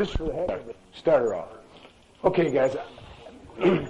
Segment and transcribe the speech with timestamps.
[0.00, 1.50] Just for the heck of it, start her off.
[2.24, 2.74] Okay, guys.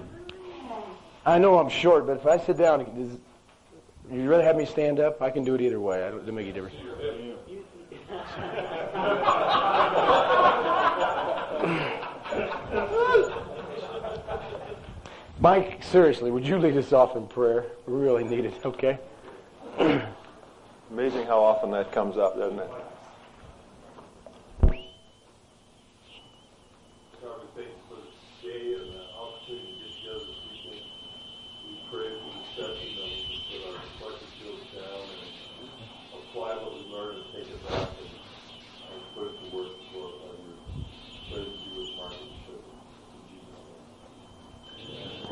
[1.25, 3.17] I know I'm short, but if I sit down, does,
[4.10, 5.22] you rather have me stand up?
[5.22, 6.04] I can do it either way.
[6.04, 6.74] I don't, doesn't make a difference.
[15.38, 17.66] Mike, seriously, would you lead us off in prayer?
[17.86, 18.98] We really need it, okay?
[20.90, 22.70] Amazing how often that comes up, doesn't it?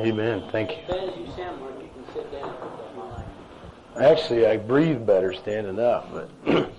[0.01, 0.45] Amen.
[0.53, 0.77] Thank you.
[0.95, 2.55] As you sound, Mark, you can sit down.
[4.01, 6.31] Actually, I breathe better standing up, but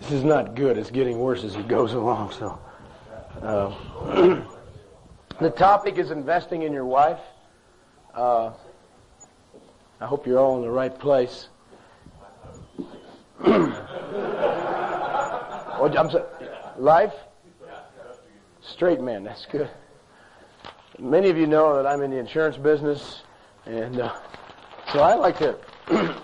[0.00, 0.76] this is not good.
[0.76, 2.32] It's getting worse as it goes along.
[2.32, 2.58] So,
[3.40, 4.44] uh,
[5.40, 7.20] the topic is investing in your wife.
[8.14, 8.52] Uh,
[9.98, 11.48] I hope you're all in the right place.
[13.46, 13.80] oh.
[16.76, 17.14] Life?
[18.60, 19.70] Straight man, that's good.
[21.00, 23.22] Many of you know that I'm in the insurance business,
[23.64, 24.14] and uh,
[24.92, 25.56] so I like to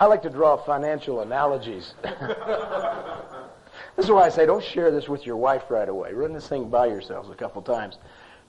[0.00, 1.94] I like to draw financial analogies.
[2.02, 6.12] this is why I say don't share this with your wife right away.
[6.12, 7.96] Run this thing by yourselves a couple times.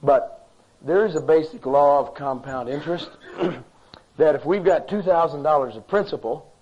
[0.03, 0.50] But
[0.81, 3.09] there is a basic law of compound interest
[4.17, 6.53] that if we've got two thousand dollars of principal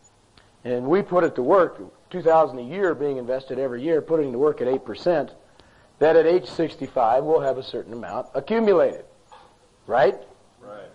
[0.64, 4.32] and we put it to work, two thousand a year being invested every year, putting
[4.32, 5.32] to work at eight percent,
[6.00, 9.06] that at age 65 we'll have a certain amount accumulated.
[9.86, 10.16] Right?
[10.62, 10.90] Right.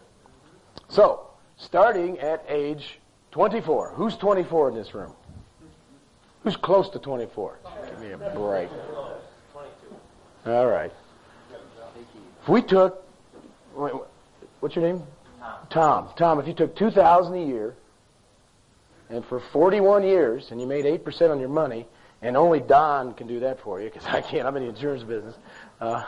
[0.88, 3.00] So, starting at age
[3.30, 3.94] 24.
[3.94, 5.14] Who's 24 in this room?
[6.42, 7.58] Who's close to 24?
[7.88, 8.68] Give me a break.
[10.44, 10.92] All right.
[12.42, 13.06] If we took,
[14.60, 15.02] what's your name?
[15.70, 16.08] Tom.
[16.16, 17.76] Tom, if you took 2000 a year,
[19.08, 21.86] and for 41 years, and you made 8% on your money,
[22.22, 25.02] and only Don can do that for you, because I can't, I'm in the insurance
[25.02, 25.34] business.
[25.80, 26.04] Uh,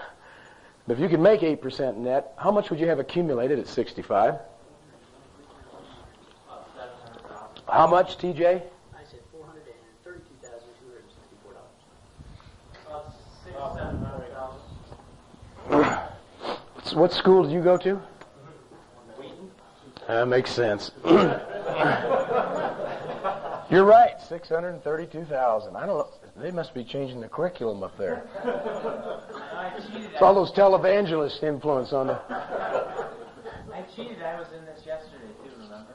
[0.86, 4.36] but if you could make 8% net, how much would you have accumulated at 65?
[7.70, 8.38] How much, TJ?
[8.38, 8.60] I
[9.10, 11.54] said four hundred and thirty-two thousand two hundred and sixty-four
[16.44, 16.94] dollars.
[16.94, 18.00] What school did you go to?
[20.06, 20.90] That makes sense.
[23.70, 25.76] You're right, 632,000.
[25.76, 26.08] I don't know.
[26.36, 28.24] They must be changing the curriculum up there.
[30.12, 32.14] It's all those televangelist influence on the.
[32.14, 34.22] I cheated.
[34.22, 35.50] I was in this yesterday too.
[35.56, 35.94] Remember?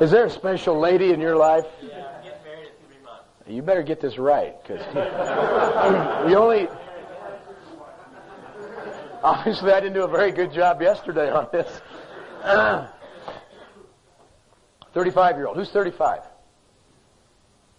[0.00, 1.64] Is there a special lady in your life?
[1.80, 3.24] Yeah, I'm getting married in three months.
[3.46, 4.84] You better get this right, because
[6.30, 6.68] you only.
[9.22, 11.80] Obviously, I didn't do a very good job yesterday on this.
[12.42, 12.86] Uh,
[14.92, 15.56] 35 year old.
[15.56, 16.20] Who's 35?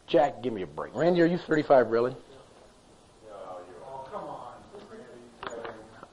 [0.08, 0.96] Jack, give me a break.
[0.96, 2.16] Randy, are you 35 really?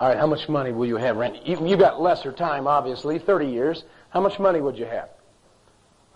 [0.00, 1.40] All right, how much money will you have, Randy?
[1.44, 3.84] You, you got lesser time, obviously, 30 years.
[4.10, 5.08] How much money would you have?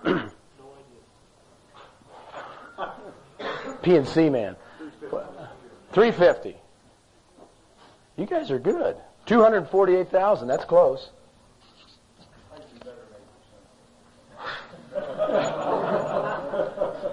[0.05, 0.31] No
[2.79, 2.93] idea.
[3.83, 4.55] PNC man.
[5.93, 6.57] 350.
[8.17, 8.97] You guys are good.
[9.27, 11.11] 248,000, that's close.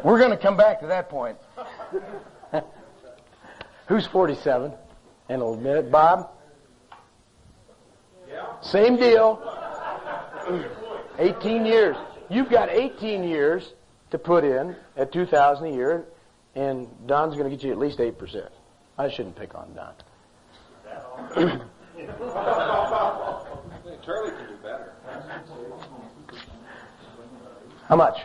[0.04, 1.38] We're going to come back to that point.
[3.88, 4.72] Who's 47?
[5.30, 5.92] And will admit it.
[5.92, 6.30] Bob?
[8.62, 9.42] Same deal.
[11.18, 11.96] 18 years.
[12.30, 13.74] You've got 18 years
[14.12, 16.06] to put in at 2000 a year,
[16.56, 18.50] and Don's going to get you at least 8%.
[18.98, 19.94] I shouldn't pick on Don.
[24.06, 24.94] Charlie can do better.
[27.88, 28.20] How much?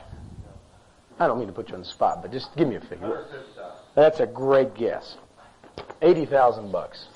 [1.19, 3.27] I don't mean to put you on the spot, but just give me a figure.
[3.95, 5.17] That's a great guess.
[6.03, 7.07] Eighty thousand bucks.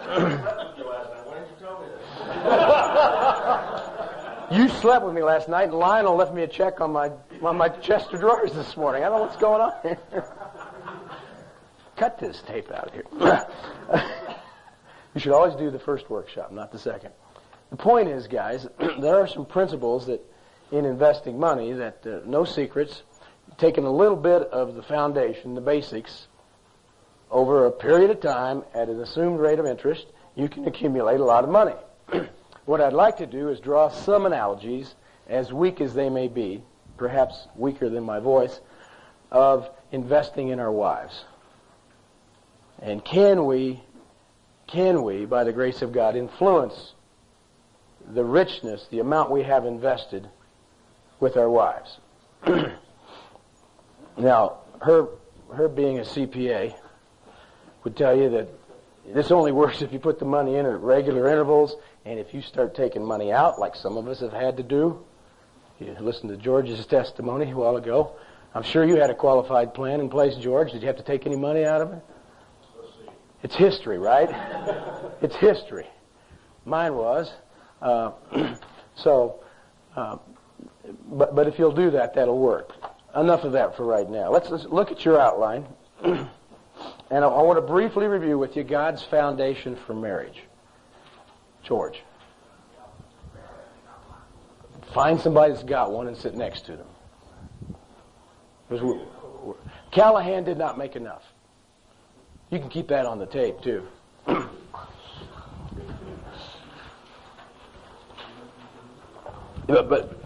[4.50, 7.10] you slept with me last night, and Lionel left me a check on my
[7.42, 9.04] on my chest of drawers this morning.
[9.04, 9.98] I don't know what's going on here.
[11.96, 13.04] Cut this tape out of here.
[15.14, 17.12] you should always do the first workshop, not the second.
[17.70, 18.66] The point is, guys,
[19.00, 20.20] there are some principles that
[20.70, 23.02] in investing money that uh, no secrets,
[23.58, 26.28] taking a little bit of the foundation, the basics,
[27.30, 31.24] over a period of time at an assumed rate of interest, you can accumulate a
[31.24, 31.74] lot of money.
[32.66, 34.94] what I'd like to do is draw some analogies,
[35.28, 36.62] as weak as they may be,
[36.96, 38.60] perhaps weaker than my voice,
[39.30, 41.24] of investing in our wives.
[42.80, 43.82] And can we,
[44.66, 46.92] can we, by the grace of God, influence
[48.08, 50.28] the richness, the amount we have invested
[51.20, 51.98] with our wives?
[54.18, 55.08] now, her,
[55.54, 56.74] her being a CPA
[57.84, 58.48] would tell you that
[59.14, 62.42] this only works if you put the money in at regular intervals and if you
[62.42, 65.04] start taking money out, like some of us have had to do.
[65.78, 68.16] You listened to George's testimony a while ago.
[68.54, 70.72] I'm sure you had a qualified plan in place, George.
[70.72, 72.02] Did you have to take any money out of it?
[73.42, 74.30] It's history, right?
[75.22, 75.86] it's history.
[76.64, 77.30] Mine was.
[77.82, 78.12] Uh,
[78.94, 79.40] so,
[79.94, 80.16] uh,
[81.10, 82.72] but, but if you'll do that, that'll work.
[83.14, 84.30] Enough of that for right now.
[84.30, 85.66] Let's, let's look at your outline.
[86.04, 86.28] and
[87.10, 90.42] I, I want to briefly review with you God's foundation for marriage.
[91.62, 92.02] George.
[94.94, 96.86] Find somebody that's got one and sit next to them.
[99.90, 101.22] Callahan did not make enough.
[102.50, 103.86] You can keep that on the tape too.
[104.26, 104.48] but,
[109.88, 110.25] but,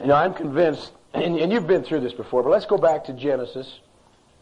[0.00, 3.04] you know, I'm convinced, and, and you've been through this before, but let's go back
[3.04, 3.80] to Genesis,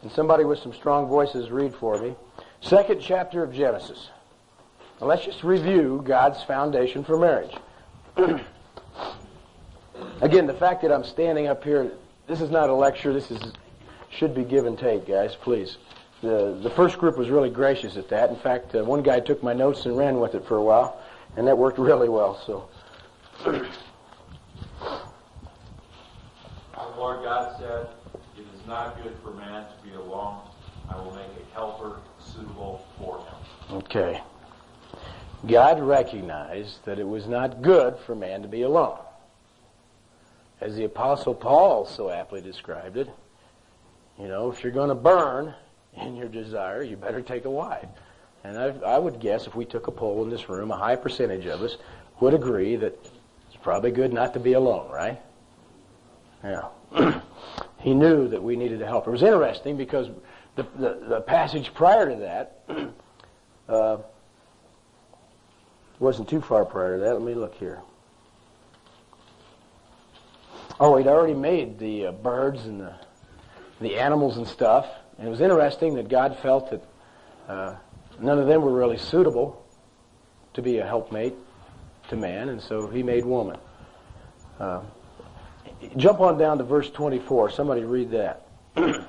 [0.01, 2.15] and somebody with some strong voices read for me.
[2.61, 4.09] Second chapter of Genesis.
[4.99, 7.55] Now let's just review God's foundation for marriage.
[10.21, 11.91] Again, the fact that I'm standing up here,
[12.27, 13.13] this is not a lecture.
[13.13, 13.41] This is
[14.09, 15.35] should be give and take, guys.
[15.35, 15.77] Please.
[16.21, 18.29] The the first group was really gracious at that.
[18.29, 21.01] In fact, uh, one guy took my notes and ran with it for a while,
[21.35, 22.41] and that worked really well.
[22.45, 22.69] So.
[26.75, 27.87] The Lord God said,
[28.35, 30.39] "It is not good for man to be alone.
[30.89, 34.23] I will make a helper suitable for him." Okay.
[35.45, 38.97] God recognized that it was not good for man to be alone.
[40.59, 43.07] As the Apostle Paul so aptly described it,
[44.17, 45.53] you know, if you're going to burn
[45.93, 47.87] in your desire, you better take a wife.
[48.43, 50.95] And I, I would guess if we took a poll in this room, a high
[50.95, 51.77] percentage of us
[52.19, 52.97] would agree that
[53.47, 55.21] it's probably good not to be alone, right?
[56.45, 57.21] Yeah.
[57.79, 59.09] he knew that we needed a helper.
[59.09, 60.09] It was interesting because
[60.55, 62.93] the, the, the passage prior to that,
[63.69, 63.97] uh,
[65.99, 67.13] wasn't too far prior to that.
[67.13, 67.81] Let me look here.
[70.79, 72.95] Oh, he'd already made the uh, birds and the,
[73.81, 74.87] the animals and stuff.
[75.17, 76.83] And it was interesting that God felt that
[77.47, 77.75] uh,
[78.19, 79.65] none of them were really suitable
[80.53, 81.33] to be a helpmate
[82.09, 83.57] to man, and so he made woman.
[84.59, 84.81] Uh,
[85.97, 87.49] jump on down to verse 24.
[87.51, 88.47] Somebody read that.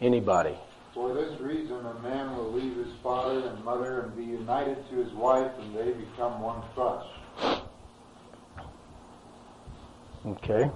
[0.00, 0.56] Anybody?
[0.94, 4.96] For this reason, a man will leave his father and mother and be united to
[4.96, 7.06] his wife, and they become one flesh.
[10.26, 10.70] Okay.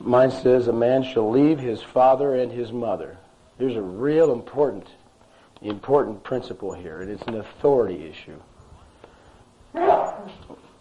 [0.00, 3.16] Mine says a man shall leave his father and his mother.
[3.58, 4.86] There's a real important,
[5.64, 8.38] important principle here, and it's an authority issue.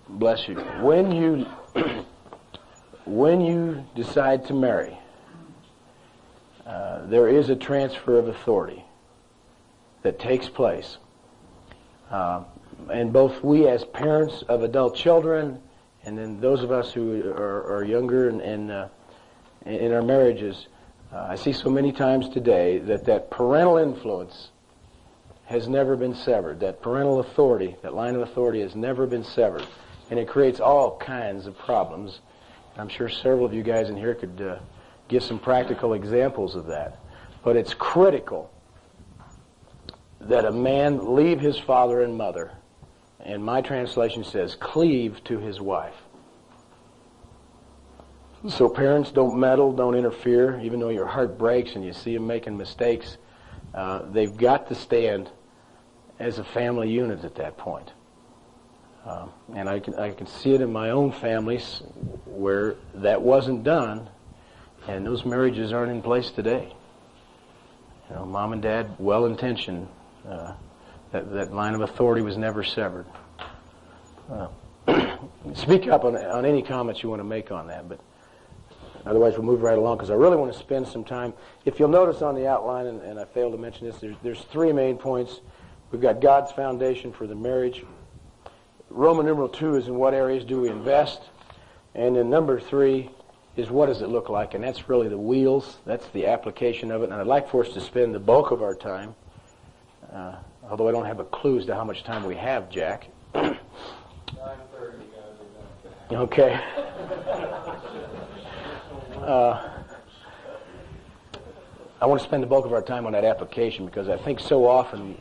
[0.09, 0.55] Bless you.
[0.81, 1.45] When you,
[3.05, 4.97] when you decide to marry,
[6.65, 8.85] uh, there is a transfer of authority
[10.03, 10.97] that takes place.
[12.11, 12.43] Uh,
[12.91, 15.59] and both we as parents of adult children
[16.05, 18.87] and then those of us who are, are younger and, and uh,
[19.65, 20.67] in our marriages,
[21.13, 24.49] uh, I see so many times today that that parental influence
[25.45, 26.59] has never been severed.
[26.61, 29.65] That parental authority, that line of authority has never been severed.
[30.09, 32.19] And it creates all kinds of problems.
[32.77, 34.59] I'm sure several of you guys in here could uh,
[35.07, 36.99] give some practical examples of that.
[37.43, 38.51] But it's critical
[40.21, 42.51] that a man leave his father and mother,
[43.19, 45.95] and my translation says cleave to his wife.
[48.49, 52.27] So parents don't meddle, don't interfere, even though your heart breaks and you see them
[52.27, 53.17] making mistakes.
[53.73, 55.29] Uh, they've got to stand
[56.19, 57.91] as a family unit at that point.
[59.05, 61.81] Uh, and I can, I can see it in my own families
[62.25, 64.09] where that wasn't done,
[64.87, 66.73] and those marriages aren't in place today.
[68.09, 69.87] You know, mom and dad, well intentioned,
[70.27, 70.53] uh,
[71.11, 73.05] that, that line of authority was never severed.
[74.29, 74.47] Uh,
[75.53, 77.99] speak up on, on any comments you want to make on that, but
[79.05, 81.33] otherwise we'll move right along because I really want to spend some time.
[81.65, 84.41] If you'll notice on the outline, and, and I failed to mention this, there's, there's
[84.41, 85.41] three main points.
[85.91, 87.83] We've got God's foundation for the marriage.
[88.89, 91.21] Roman numeral two is in what areas do we invest?
[91.95, 93.09] And then number three
[93.55, 94.53] is what does it look like?
[94.53, 95.77] And that's really the wheels.
[95.85, 97.05] That's the application of it.
[97.05, 99.15] And I'd like for us to spend the bulk of our time
[100.13, 100.35] uh,
[100.69, 103.07] although I don't have a clue as to how much time we have, Jack.
[106.11, 106.59] Okay.
[109.23, 109.69] Uh,
[112.01, 114.41] I want to spend the bulk of our time on that application because I think
[114.41, 115.17] so often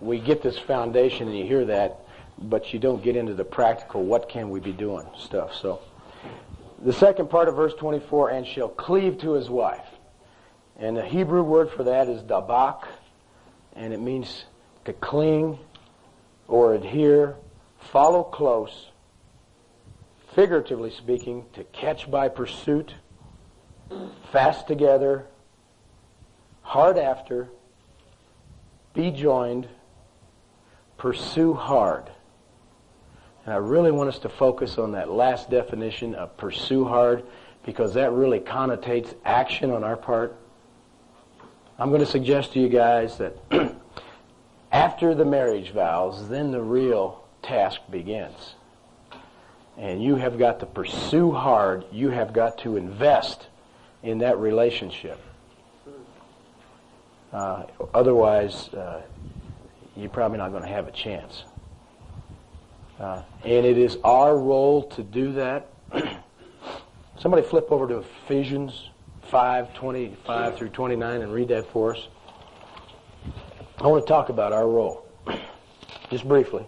[0.00, 1.98] we get this foundation and you hear that,
[2.38, 5.56] but you don't get into the practical what can we be doing stuff.
[5.56, 5.80] So
[6.80, 9.86] the second part of verse 24, and shall cleave to his wife.
[10.78, 12.86] And the Hebrew word for that is dabak,
[13.74, 14.44] and it means
[14.84, 15.58] to cling
[16.46, 17.34] or adhere,
[17.80, 18.92] follow close,
[20.36, 22.94] figuratively speaking, to catch by pursuit,
[24.32, 25.26] fast together,
[26.62, 27.48] hard after,
[28.94, 29.68] be joined,
[30.98, 32.10] pursue hard.
[33.44, 37.24] And I really want us to focus on that last definition of pursue hard
[37.64, 40.36] because that really connotates action on our part.
[41.78, 43.36] I'm going to suggest to you guys that
[44.72, 48.54] after the marriage vows, then the real task begins.
[49.78, 51.84] And you have got to pursue hard.
[51.90, 53.46] You have got to invest
[54.02, 55.20] in that relationship.
[57.32, 57.64] Uh,
[57.94, 59.02] otherwise, uh,
[59.96, 61.44] you're probably not going to have a chance.
[62.98, 65.68] Uh, and it is our role to do that.
[67.18, 68.90] Somebody flip over to Ephesians
[69.30, 72.08] 5, 25 through 29 and read that for us.
[73.78, 75.06] I want to talk about our role,
[76.10, 76.66] just briefly.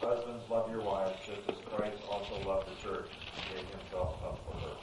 [0.00, 4.38] Husbands, love your wives, just as Christ also loved the church and gave himself up
[4.46, 4.74] for her.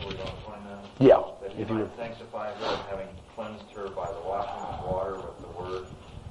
[0.00, 0.83] Are we going to find that?
[1.00, 4.86] Yeah, That he if you might sanctify her, having cleansed her by the washing of
[4.86, 5.86] water with the word,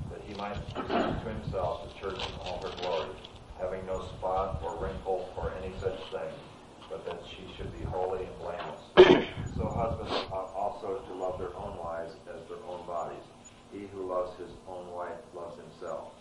[0.09, 3.11] that he might present to himself the church in all her glory,
[3.59, 6.31] having no spot or wrinkle or any such thing,
[6.89, 9.27] but that she should be holy and blameless.
[9.57, 13.23] so husbands ought also to love their own wives as their own bodies.
[13.73, 16.13] He who loves his own wife loves himself.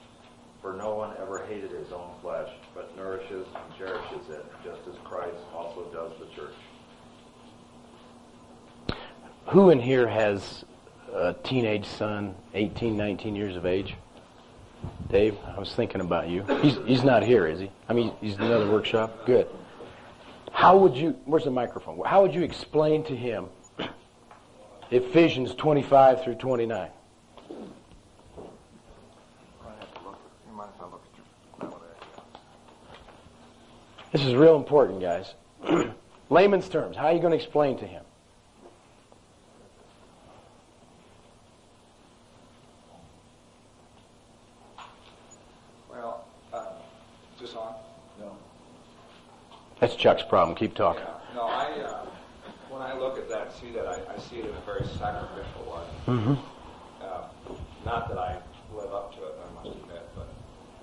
[0.61, 4.95] For no one ever hated his own flesh, but nourishes and cherishes it, just as
[5.05, 6.55] Christ also does the church.
[9.47, 10.65] Who in here has
[11.13, 13.95] a teenage son, 18, 19 years of age?
[15.11, 16.43] Dave, I was thinking about you.
[16.61, 17.71] He's, he's not here, is he?
[17.89, 19.27] I mean, he's in another workshop?
[19.27, 19.47] Good.
[20.53, 22.01] How would you, where's the microphone?
[22.05, 23.47] How would you explain to him
[24.91, 26.91] Ephesians 25 through 29?
[34.13, 35.33] This is real important, guys.
[36.31, 38.05] Layman's terms, how are you going to explain to him?
[45.91, 46.67] Well, uh,
[47.41, 47.75] just on?
[48.21, 48.37] No.
[49.83, 50.57] That's Chuck's problem.
[50.57, 51.03] Keep talking.
[51.03, 51.35] Yeah.
[51.35, 52.07] No, I, uh,
[52.71, 55.65] when I look at that, see that, I, I see it in a very sacrificial
[55.67, 55.83] way.
[56.07, 56.35] Mm-hmm.
[57.03, 57.25] Uh,
[57.85, 58.39] not that I
[58.73, 60.29] live up to it, I must admit, but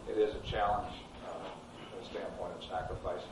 [0.09, 0.91] it is a challenge
[1.25, 3.29] uh, from the standpoint of sacrificing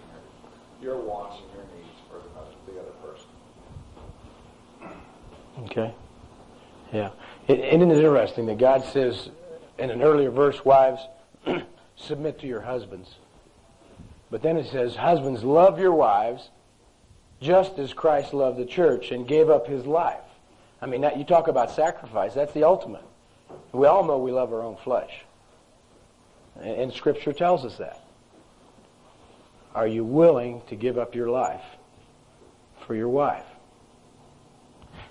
[0.80, 3.28] your, your wants and your needs for the other, the other person.
[5.66, 5.94] Okay.
[6.94, 7.10] Yeah.
[7.50, 9.32] It, and it is interesting that God says
[9.78, 11.02] in an earlier verse, wives,
[11.98, 13.16] submit to your husbands.
[14.30, 16.50] But then it says, husbands, love your wives
[17.42, 20.20] just as Christ loved the church and gave up his life.
[20.82, 23.06] I mean, that, you talk about sacrifice, that's the ultimate.
[23.72, 25.12] We all know we love our own flesh.
[26.60, 28.04] And, and Scripture tells us that.
[29.74, 31.64] Are you willing to give up your life
[32.86, 33.46] for your wife?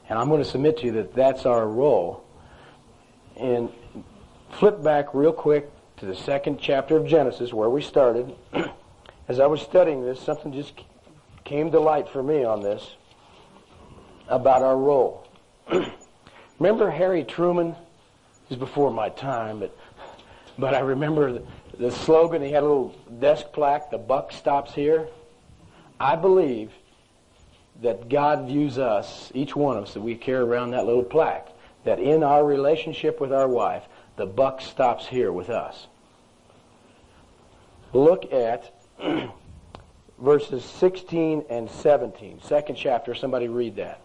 [0.09, 2.25] And I'm going to submit to you that that's our role.
[3.37, 3.71] And
[4.53, 8.35] flip back real quick to the second chapter of Genesis where we started.
[9.29, 10.73] As I was studying this, something just
[11.45, 12.95] came to light for me on this
[14.29, 15.27] about our role.
[16.59, 17.75] remember Harry Truman?
[18.49, 19.77] He's before my time, but
[20.59, 21.43] but I remember the,
[21.79, 22.43] the slogan.
[22.43, 23.91] He had a little desk plaque.
[23.91, 25.09] The buck stops here.
[25.99, 26.73] I believe
[27.83, 31.49] that God views us, each one of us, that we carry around that little plaque.
[31.85, 33.83] That in our relationship with our wife,
[34.17, 35.87] the buck stops here with us.
[37.93, 38.73] Look at
[40.19, 42.41] verses 16 and 17.
[42.43, 43.15] Second chapter.
[43.15, 44.01] Somebody read that.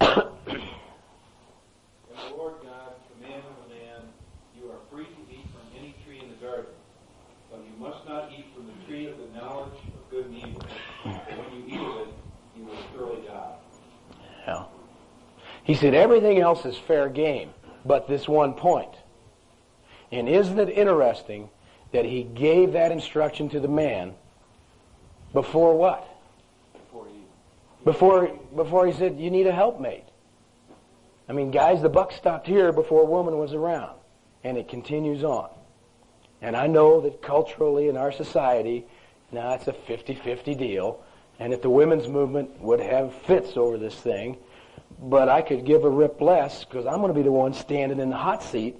[0.00, 0.10] And
[2.30, 4.02] the Lord God commanded the man,
[4.56, 6.66] You are free to eat from any tree in the garden,
[7.50, 10.62] but you must not eat from the tree of the knowledge of good and evil.
[11.02, 12.14] For when you eat of it,
[12.56, 13.54] you will surely die.
[14.46, 14.64] Yeah.
[15.64, 17.50] He said everything else is fair game,
[17.84, 18.90] but this one point.
[20.10, 21.48] And isn't it interesting
[21.92, 24.14] that he gave that instruction to the man
[25.32, 26.08] before what?
[26.72, 27.22] Before you
[27.84, 30.04] Before before he said you need a helpmate.
[31.28, 33.96] I mean, guys, the buck stopped here before a woman was around,
[34.44, 35.48] and it continues on.
[36.42, 38.84] And I know that culturally in our society,
[39.30, 41.02] now it's a 50-50 deal,
[41.38, 44.36] and that the women's movement would have fits over this thing,
[45.00, 48.00] but I could give a rip less because I'm going to be the one standing
[48.00, 48.76] in the hot seat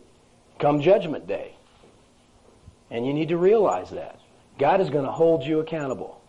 [0.59, 1.55] come Judgment Day.
[2.93, 4.21] And you need to realize that.
[4.59, 6.21] God is going to hold you accountable.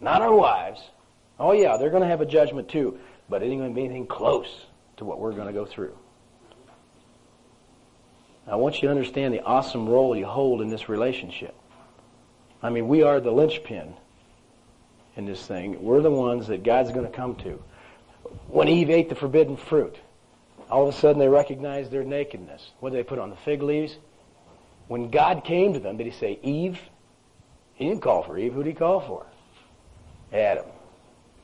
[0.00, 0.80] Not our wives.
[1.38, 3.84] Oh, yeah, they're going to have a judgment too, but it ain't going to be
[3.84, 4.66] anything close
[4.98, 5.98] to what we're going to go through.
[8.46, 11.54] I want you to understand the awesome role you hold in this relationship.
[12.62, 13.94] I mean, we are the linchpin
[15.16, 15.82] in this thing.
[15.82, 17.60] We're the ones that God's going to come to.
[18.46, 19.96] When Eve ate the forbidden fruit,
[20.70, 22.70] all of a sudden they recognized their nakedness.
[22.78, 23.96] What did they put on the fig leaves?
[24.88, 26.78] When God came to them, did he say, Eve?
[27.74, 28.52] He didn't call for Eve.
[28.52, 29.26] Who did he call for?
[30.32, 30.66] Adam.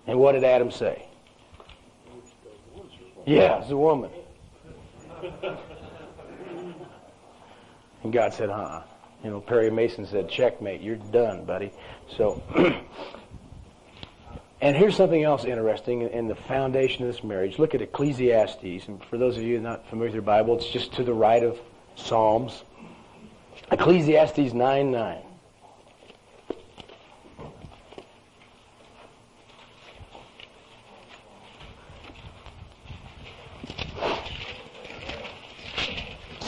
[0.06, 1.06] And what did Adam say?
[3.26, 4.10] Yeah, it's a woman.
[8.02, 8.82] And God said, huh.
[9.22, 11.72] You know, Perry Mason said, checkmate, you're done, buddy.
[12.16, 12.40] So,
[14.60, 17.58] and here's something else interesting in the foundation of this marriage.
[17.58, 18.86] Look at Ecclesiastes.
[18.86, 21.42] And for those of you not familiar with your Bible, it's just to the right
[21.42, 21.58] of
[21.96, 22.62] Psalms.
[23.70, 25.22] Ecclesiastes 9 9.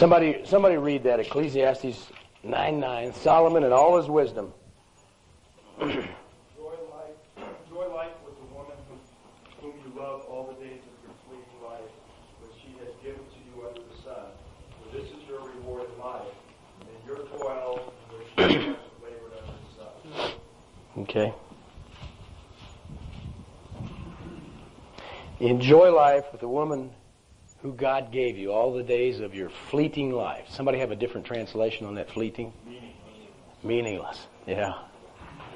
[0.00, 2.10] Somebody, somebody read that Ecclesiastes
[2.42, 3.12] 9 9.
[3.12, 4.50] Solomon and all his wisdom.
[5.78, 6.00] Joy life,
[7.68, 8.98] joy life with the woman whom,
[9.60, 11.90] whom you love all the days of your fleeting life,
[12.40, 14.32] which she has given to you under the sun.
[14.80, 16.32] For this is your reward in life,
[16.80, 20.99] and in your toil, in which you have labored under the sun.
[21.10, 21.34] Okay.
[25.40, 26.92] Enjoy life with the woman
[27.62, 30.44] who God gave you all the days of your fleeting life.
[30.48, 32.52] Somebody have a different translation on that fleeting?
[32.64, 32.94] Meaningless.
[33.64, 34.26] Meaningless.
[34.46, 34.74] Yeah.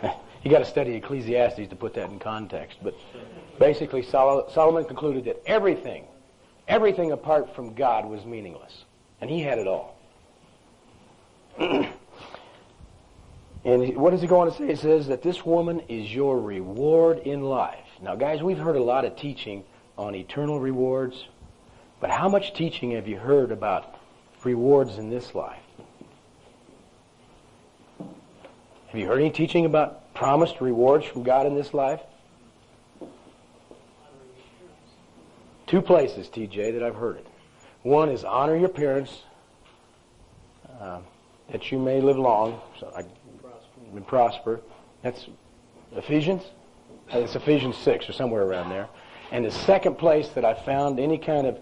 [0.42, 2.78] you got to study Ecclesiastes to put that in context.
[2.82, 2.96] But
[3.60, 6.04] basically, Sol- Solomon concluded that everything,
[6.66, 8.86] everything apart from God was meaningless.
[9.20, 9.96] And he had it all.
[13.64, 14.68] and what does he go on to say?
[14.68, 17.78] He says that this woman is your reward in life.
[18.02, 19.64] Now, guys, we've heard a lot of teaching
[19.96, 21.28] on eternal rewards,
[22.00, 23.98] but how much teaching have you heard about
[24.44, 25.62] rewards in this life?
[27.98, 32.00] Have you heard any teaching about promised rewards from God in this life?
[35.66, 37.26] Two places, TJ, that I've heard it.
[37.82, 39.22] One is honor your parents,
[40.80, 41.00] uh,
[41.50, 43.04] that you may live long, so I,
[43.96, 44.60] and prosper.
[45.02, 45.26] That's
[45.92, 46.42] Ephesians.
[47.12, 48.88] Uh, it's Ephesians six or somewhere around there.
[49.30, 51.60] And the second place that I found any kind of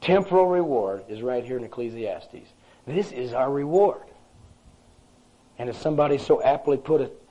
[0.00, 2.48] temporal reward is right here in Ecclesiastes.
[2.86, 4.02] This is our reward.
[5.58, 7.22] And as somebody so aptly put it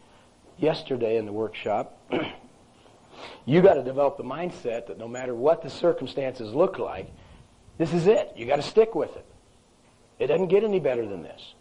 [0.58, 2.00] yesterday in the workshop,
[3.46, 7.12] you got to develop the mindset that no matter what the circumstances look like,
[7.78, 8.32] this is it.
[8.36, 9.26] You got to stick with it.
[10.20, 11.54] It doesn't get any better than this.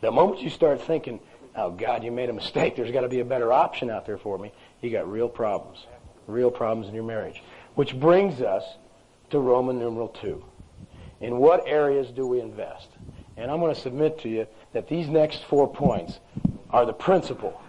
[0.00, 1.20] The moment you start thinking,
[1.56, 4.18] oh God, you made a mistake, there's got to be a better option out there
[4.18, 5.86] for me, you got real problems.
[6.26, 7.42] Real problems in your marriage.
[7.74, 8.64] Which brings us
[9.30, 10.44] to Roman numeral 2.
[11.20, 12.88] In what areas do we invest?
[13.36, 16.18] And I'm going to submit to you that these next four points
[16.70, 17.60] are the principle.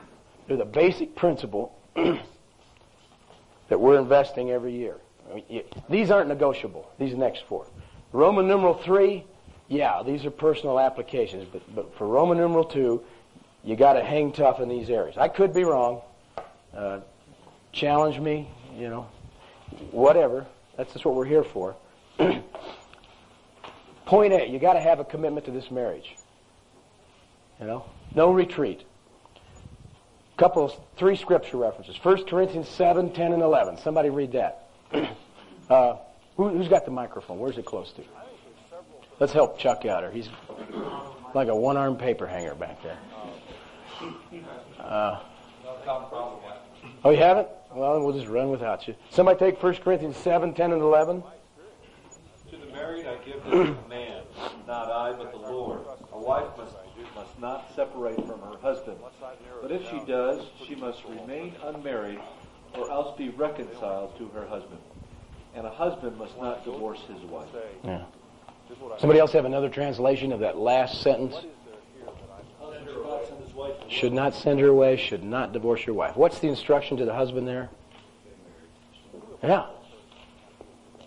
[0.47, 4.97] They're the basic principle that we're investing every year.
[5.29, 7.65] I mean, you, these aren't negotiable, these next four.
[8.11, 9.23] Roman numeral 3,
[9.71, 13.01] yeah, these are personal applications, but, but for Roman numeral 2,
[13.63, 15.17] you got to hang tough in these areas.
[15.17, 16.01] I could be wrong.
[16.75, 16.99] Uh,
[17.71, 19.07] challenge me, you know,
[19.91, 20.45] whatever.
[20.75, 21.77] That's just what we're here for.
[24.05, 26.17] Point A, you got to have a commitment to this marriage.
[27.61, 28.83] You know, no retreat.
[30.35, 31.95] Couple, three scripture references.
[32.03, 33.77] 1 Corinthians 7, 10, and 11.
[33.77, 34.67] Somebody read that.
[35.69, 35.95] uh,
[36.35, 37.39] who, who's got the microphone?
[37.39, 38.01] Where's it close to?
[39.21, 40.09] Let's help Chuck out here.
[40.09, 40.29] He's
[41.35, 42.97] like a one-armed paper hanger back there.
[44.79, 45.19] Uh,
[47.05, 47.47] oh, you haven't?
[47.71, 48.95] Well, we'll just run without you.
[49.11, 51.21] Somebody take 1 Corinthians 7, 10, and 11.
[52.49, 54.25] To the married I give this command,
[54.65, 55.81] not I, but the Lord.
[56.13, 56.73] A wife must,
[57.13, 58.97] must not separate from her husband.
[59.61, 62.19] But if she does, she must remain unmarried
[62.73, 64.81] or else be reconciled to her husband.
[65.53, 67.49] And a husband must not divorce his wife.
[67.83, 68.05] Yeah.
[68.99, 71.35] Somebody else have another translation of that last sentence?
[73.89, 76.15] Should not send her away, should not divorce your wife.
[76.15, 77.69] What's the instruction to the husband there?
[79.43, 79.67] Yeah.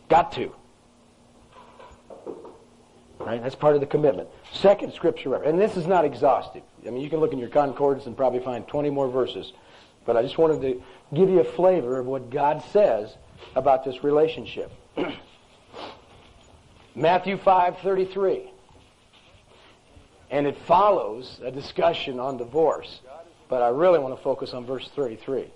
[0.09, 0.55] Got to.
[3.19, 3.43] Right?
[3.43, 4.29] That's part of the commitment.
[4.53, 6.63] Second scripture and this is not exhaustive.
[6.87, 9.53] I mean, you can look in your concordance and probably find 20 more verses.
[10.05, 10.83] But I just wanted to
[11.15, 13.17] give you a flavor of what God says
[13.57, 14.71] about this relationship.
[16.95, 18.51] Matthew 5:33.
[20.31, 23.01] And it follows a discussion on divorce.
[23.49, 25.43] But I really want to focus on verse 33.
[25.43, 25.51] Would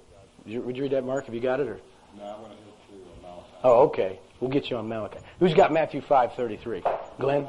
[0.46, 1.26] you, would you read that, Mark?
[1.26, 1.68] Have you got it?
[1.68, 1.80] Or?
[2.16, 3.46] No, I'm going to hit to Malachi.
[3.64, 4.20] Oh, okay.
[4.40, 5.18] We'll get you on Malachi.
[5.40, 6.82] Who's got Matthew 5:33?
[7.18, 7.48] Glenn?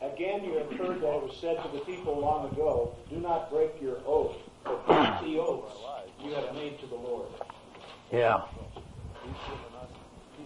[0.00, 3.50] Again, you have heard that it was said to the people long ago, Do not
[3.50, 5.74] break your oath, but keep the oaths
[6.24, 7.28] you have made to the Lord.
[8.10, 8.42] Yeah.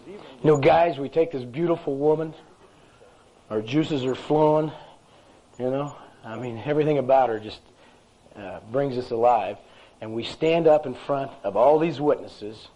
[0.07, 2.35] You know, guys, we take this beautiful woman.
[3.51, 4.73] Our juices are flowing.
[5.59, 7.61] You know, I mean, everything about her just
[8.37, 9.59] uh, brings us alive.
[10.01, 12.69] And we stand up in front of all these witnesses,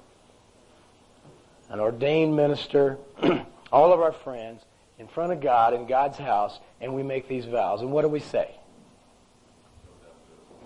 [1.68, 2.98] an ordained minister,
[3.72, 4.62] all of our friends,
[4.98, 7.81] in front of God in God's house, and we make these vows.
[7.81, 8.50] And what do we say?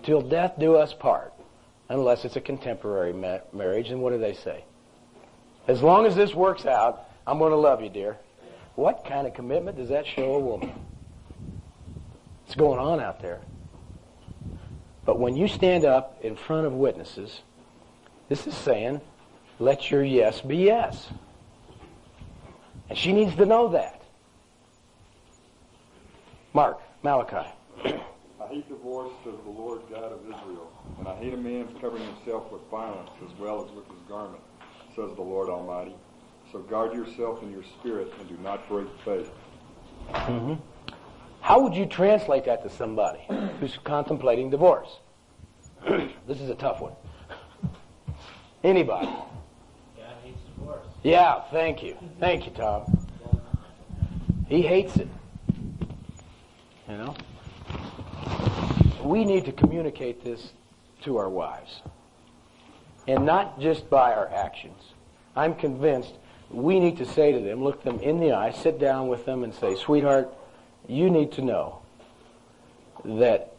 [0.03, 1.33] Till death do us part,
[1.89, 3.89] unless it's a contemporary ma- marriage.
[3.89, 4.65] And what do they say?
[5.67, 8.17] As long as this works out, I'm going to love you, dear.
[8.75, 10.73] What kind of commitment does that show a woman?
[12.43, 13.41] What's going on out there?
[15.05, 17.41] But when you stand up in front of witnesses,
[18.29, 19.01] this is saying,
[19.59, 21.09] let your yes be yes.
[22.89, 24.01] And she needs to know that.
[26.53, 27.49] Mark, Malachi.
[27.85, 32.03] I hate divorce, says the Lord God of Israel, and I hate a man covering
[32.03, 34.41] himself with violence as well as with his garment,
[34.95, 35.95] says the Lord Almighty.
[36.53, 39.31] So guard yourself in your spirit and do not break faith.
[40.11, 40.53] Mm-hmm.
[41.41, 43.21] How would you translate that to somebody
[43.59, 44.99] who's contemplating divorce?
[46.27, 46.93] this is a tough one.
[48.63, 49.07] Anybody?
[49.07, 49.25] God
[50.23, 50.85] hates divorce.
[51.01, 51.97] Yeah, thank you.
[52.19, 53.07] Thank you, Tom.
[54.47, 55.07] He hates it.
[56.87, 57.15] You know?
[59.03, 60.51] We need to communicate this
[61.01, 61.81] to our wives.
[63.07, 64.79] And not just by our actions.
[65.35, 66.13] I'm convinced
[66.53, 69.43] we need to say to them, look them in the eye, sit down with them
[69.43, 70.31] and say, sweetheart,
[70.87, 71.79] you need to know
[73.03, 73.55] that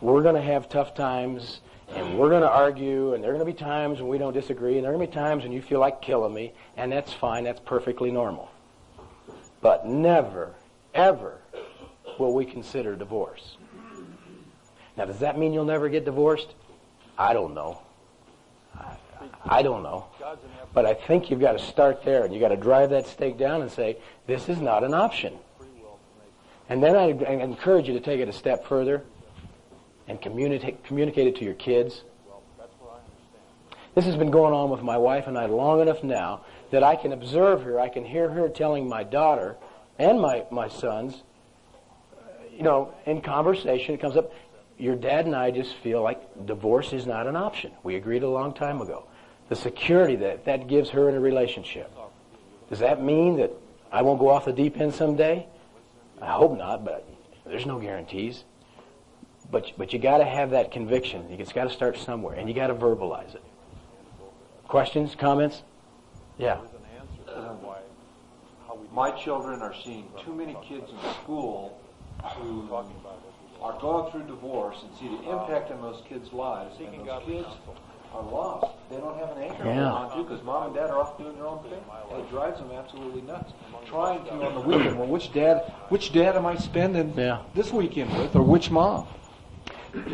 [0.00, 1.60] we're going to have tough times
[1.94, 4.32] and we're going to argue and there are going to be times when we don't
[4.32, 6.90] disagree and there are going to be times when you feel like killing me and
[6.90, 7.44] that's fine.
[7.44, 8.50] That's perfectly normal.
[9.60, 10.54] But never,
[10.94, 11.38] ever
[12.18, 13.56] will we consider divorce.
[14.96, 16.54] Now, does that mean you'll never get divorced?
[17.18, 17.82] I don't know.
[19.44, 20.06] I, don't know.
[20.72, 23.38] But I think you've got to start there and you've got to drive that stake
[23.38, 25.34] down and say, this is not an option.
[26.68, 29.02] And then I, encourage you to take it a step further
[30.08, 32.02] and communicate, communicate it to your kids.
[33.94, 36.96] This has been going on with my wife and I long enough now that I
[36.96, 37.78] can observe her.
[37.78, 39.56] I can hear her telling my daughter
[39.98, 41.22] and my, my sons,
[42.16, 44.32] uh, you know, in conversation, it comes up,
[44.78, 47.72] your dad and I just feel like divorce is not an option.
[47.82, 49.06] We agreed a long time ago.
[49.52, 51.92] The security that that gives her in a relationship.
[52.70, 53.50] Does that mean that
[53.92, 55.46] I won't go off the deep end someday?
[56.22, 57.06] I hope not, but
[57.44, 58.44] there's no guarantees.
[59.50, 61.26] But but you got to have that conviction.
[61.28, 63.42] It's got to start somewhere, and you got to verbalize it.
[64.68, 65.62] Questions, comments?
[66.38, 66.56] Yeah.
[68.90, 71.78] My children are seeing too many kids in school
[72.36, 72.72] who
[73.60, 77.48] are going through divorce and see the impact on those kids' lives, and those kids
[78.14, 78.66] are lost.
[78.90, 79.88] They don't have an anchor to Yeah.
[79.90, 82.30] hold on to because mom and dad are off doing their own thing, and it
[82.30, 83.52] drives them absolutely nuts.
[83.86, 87.38] Trying to on the weekend, well, which dad, which dad am I spending Yeah.
[87.54, 89.06] this weekend with, or which mom?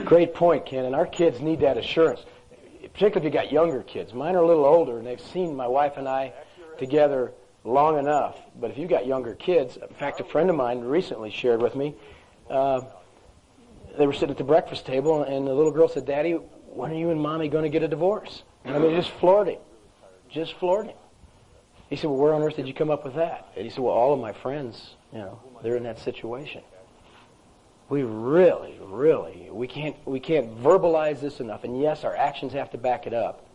[0.04, 0.84] Great point, Ken.
[0.84, 2.24] And our kids need that assurance,
[2.92, 4.12] particularly if you got younger kids.
[4.12, 6.32] Mine are a little older, and they've seen my wife and I
[6.78, 7.32] together
[7.64, 8.40] long enough.
[8.58, 11.76] But if you got younger kids, in fact, a friend of mine recently shared with
[11.76, 11.94] me.
[12.50, 12.80] Uh,
[13.96, 16.38] they were sitting at the breakfast table, and the little girl said, "Daddy,
[16.78, 19.58] when are you and Mommy going to get a divorce?" I mean, just floored him,
[20.28, 20.96] just floored him.
[21.90, 23.80] He said, "Well, where on earth did you come up with that?" And he said,
[23.80, 26.62] "Well, all of my friends, you know, they're in that situation."
[27.88, 31.64] We really, really, we can't, we can't verbalize this enough.
[31.64, 33.46] And yes, our actions have to back it up.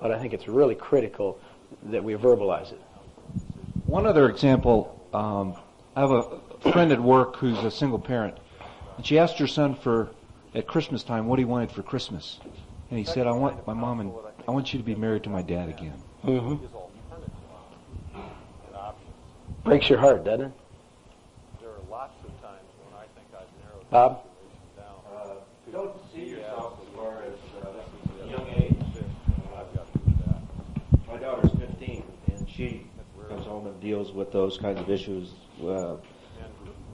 [0.00, 1.38] But I think it's really critical
[1.84, 2.80] that we verbalize it.
[3.86, 5.54] One other example, um,
[5.94, 8.36] I have a friend at work who's a single parent,
[8.96, 10.10] and she asked her son for
[10.54, 12.40] at Christmas time what he wanted for Christmas,
[12.90, 14.12] and he said, "I want my mom and
[14.46, 16.66] I want you to be married to my dad again." Mm-hmm.
[19.64, 20.52] Breaks your heart, doesn't it?
[21.60, 24.24] There are lots of times when I think I've narrowed Bob?
[24.24, 25.30] the situation down.
[25.30, 25.34] Uh,
[25.70, 27.34] don't see yourself as far as
[27.64, 28.74] uh, young age.
[29.56, 31.08] I've got to do that.
[31.08, 32.86] My daughter's 15, and she
[33.28, 35.34] comes home and deals with those kinds of issues.
[35.62, 35.94] Uh,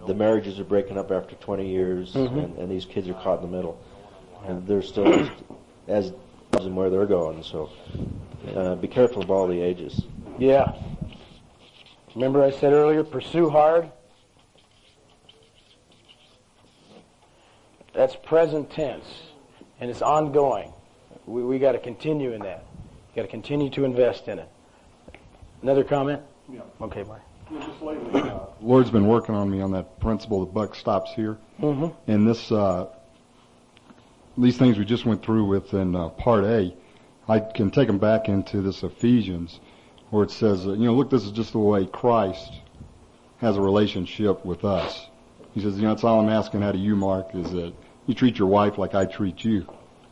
[0.07, 2.45] the marriages are breaking up after 20 years, Mhm.
[2.45, 3.79] and, and these kids are caught in the middle,
[4.47, 5.07] and they're still
[5.89, 6.13] as,
[6.59, 7.43] as in where they're going.
[7.43, 7.71] So
[8.55, 10.03] uh, be careful of all the ages.
[10.39, 10.75] Yeah.
[12.15, 13.91] Remember I said earlier, pursue hard?
[17.95, 19.05] That's present tense,
[19.81, 20.73] and it's ongoing.
[21.27, 22.65] We, we got to continue in that.
[23.17, 24.49] got to continue to invest in it.
[25.63, 26.23] Another comment?
[26.51, 26.61] Yeah.
[26.81, 27.23] Okay, Mark.
[27.51, 28.31] Yeah, just lately,
[28.61, 30.41] Lord's been working on me on that principle.
[30.41, 31.39] The buck stops here.
[31.61, 31.93] Mhm.
[32.07, 32.87] And this, uh,
[34.37, 36.75] these things we just went through with in uh, part A,
[37.29, 39.61] I can take them back into this Ephesians,
[40.11, 42.53] where it says, uh, you know, look, this is just the way Christ
[43.39, 45.07] has a relationship with us.
[45.53, 47.73] He says, you know, that's all I'm asking out of you, Mark, is that
[48.07, 49.67] you treat your wife like I treat you,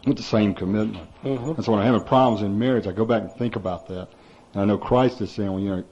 [0.06, 1.08] with the same commitment.
[1.24, 1.56] Mhm.
[1.56, 4.08] And so when I'm having problems in marriage, I go back and think about that.
[4.52, 5.84] And I know Christ is saying, well, you know,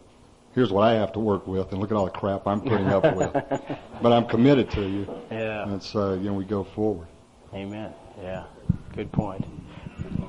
[0.54, 2.88] here's what I have to work with, and look at all the crap I'm putting
[2.88, 3.34] up with.
[4.02, 5.08] But I'm committed to you.
[5.30, 5.66] Yeah.
[5.66, 7.08] And so, uh, you know, we go forward.
[7.54, 7.90] Amen.
[8.20, 8.44] Yeah.
[8.94, 9.46] Good point.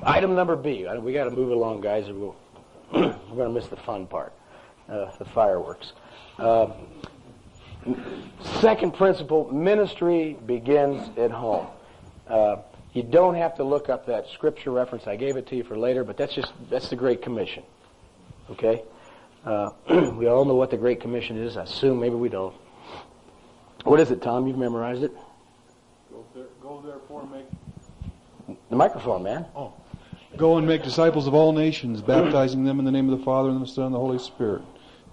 [0.02, 0.86] Item number B.
[0.98, 2.36] We got to move along, guys, or we'll,
[2.94, 4.32] we're going to miss the fun part,
[4.88, 5.92] uh, the fireworks.
[6.38, 6.68] Uh,
[8.60, 11.66] second principle: ministry begins at home.
[12.26, 12.56] Uh,
[12.94, 15.06] you don't have to look up that scripture reference.
[15.06, 17.62] I gave it to you for later, but that's just that's the Great Commission.
[18.50, 18.82] Okay.
[19.46, 19.70] Uh,
[20.18, 21.56] we all know what the Great Commission is.
[21.56, 22.54] I assume maybe we don't.
[23.84, 24.48] What is it, Tom?
[24.48, 25.12] You've memorized it.
[26.10, 29.46] Go, there, go therefore and make The microphone, man.
[29.54, 29.72] Oh.
[30.36, 33.48] Go and make disciples of all nations, baptizing them in the name of the Father
[33.48, 34.62] and the Son and the Holy Spirit,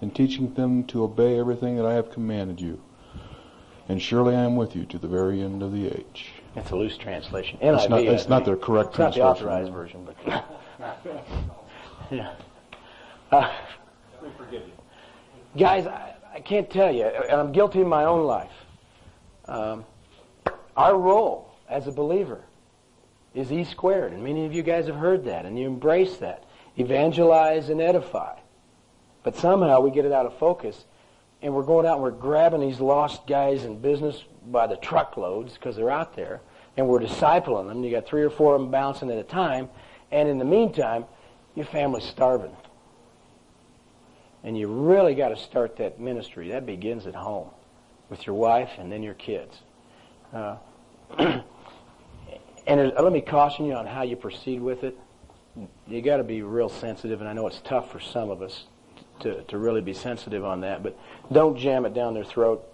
[0.01, 2.81] and teaching them to obey everything that I have commanded you.
[3.87, 6.31] And surely I am with you to the very end of the age.
[6.55, 7.59] It's a loose translation.
[7.61, 8.59] It's not, it's not think.
[8.59, 9.47] the correct It's not the translation.
[9.47, 10.17] authorized version, but
[12.11, 12.33] yeah.
[13.31, 13.82] Uh, We forgive you.
[15.57, 18.51] Guys, I, I can't tell you, and I'm guilty in my own life.
[19.45, 19.85] Um,
[20.75, 22.41] our role as a believer
[23.33, 26.43] is E squared, and many of you guys have heard that, and you embrace that.
[26.77, 28.37] Evangelize and edify.
[29.23, 30.85] But somehow we get it out of focus,
[31.41, 35.53] and we're going out and we're grabbing these lost guys in business by the truckloads
[35.53, 36.41] because they're out there,
[36.77, 37.83] and we're discipling them.
[37.83, 39.69] You got three or four of them bouncing at a time,
[40.11, 41.05] and in the meantime,
[41.55, 42.55] your family's starving.
[44.43, 46.49] And you really got to start that ministry.
[46.49, 47.49] That begins at home
[48.09, 49.55] with your wife and then your kids.
[50.33, 50.57] Uh,
[51.17, 51.43] and
[52.67, 54.97] let me caution you on how you proceed with it.
[55.87, 58.65] You got to be real sensitive, and I know it's tough for some of us
[59.21, 60.97] to, to really be sensitive on that, but
[61.31, 62.67] don't jam it down their throat.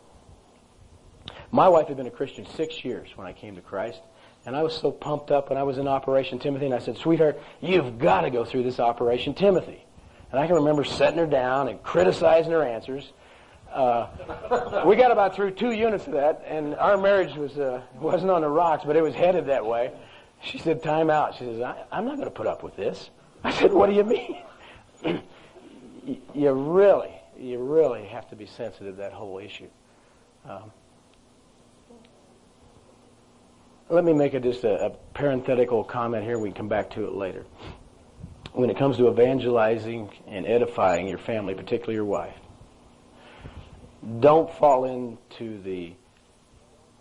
[1.51, 3.99] My wife had been a Christian six years when I came to Christ,
[4.45, 6.97] and I was so pumped up when I was in Operation Timothy, and I said,
[6.97, 9.85] Sweetheart, you've got to go through this Operation Timothy.
[10.31, 13.11] And I can remember setting her down and criticizing her answers.
[13.71, 14.07] Uh,
[14.85, 18.41] we got about through two units of that, and our marriage was uh, wasn't on
[18.41, 19.91] the rocks, but it was headed that way.
[20.41, 23.09] She said, "Time out." She says, I, "I'm not going to put up with this."
[23.43, 25.21] I said, "What do you mean?"
[26.33, 29.67] You really, you really have to be sensitive to that whole issue.
[30.49, 30.71] Um,
[33.89, 36.39] let me make a, just a, a parenthetical comment here.
[36.39, 37.45] We can come back to it later.
[38.53, 42.35] When it comes to evangelizing and edifying your family, particularly your wife,
[44.19, 45.93] don't fall into the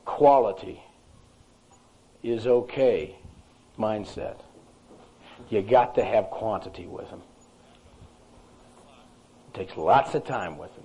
[0.05, 0.83] quality
[2.23, 3.17] is okay
[3.79, 4.41] mindset.
[5.49, 7.23] You got to have quantity with them.
[9.49, 10.85] It takes lots of time with them.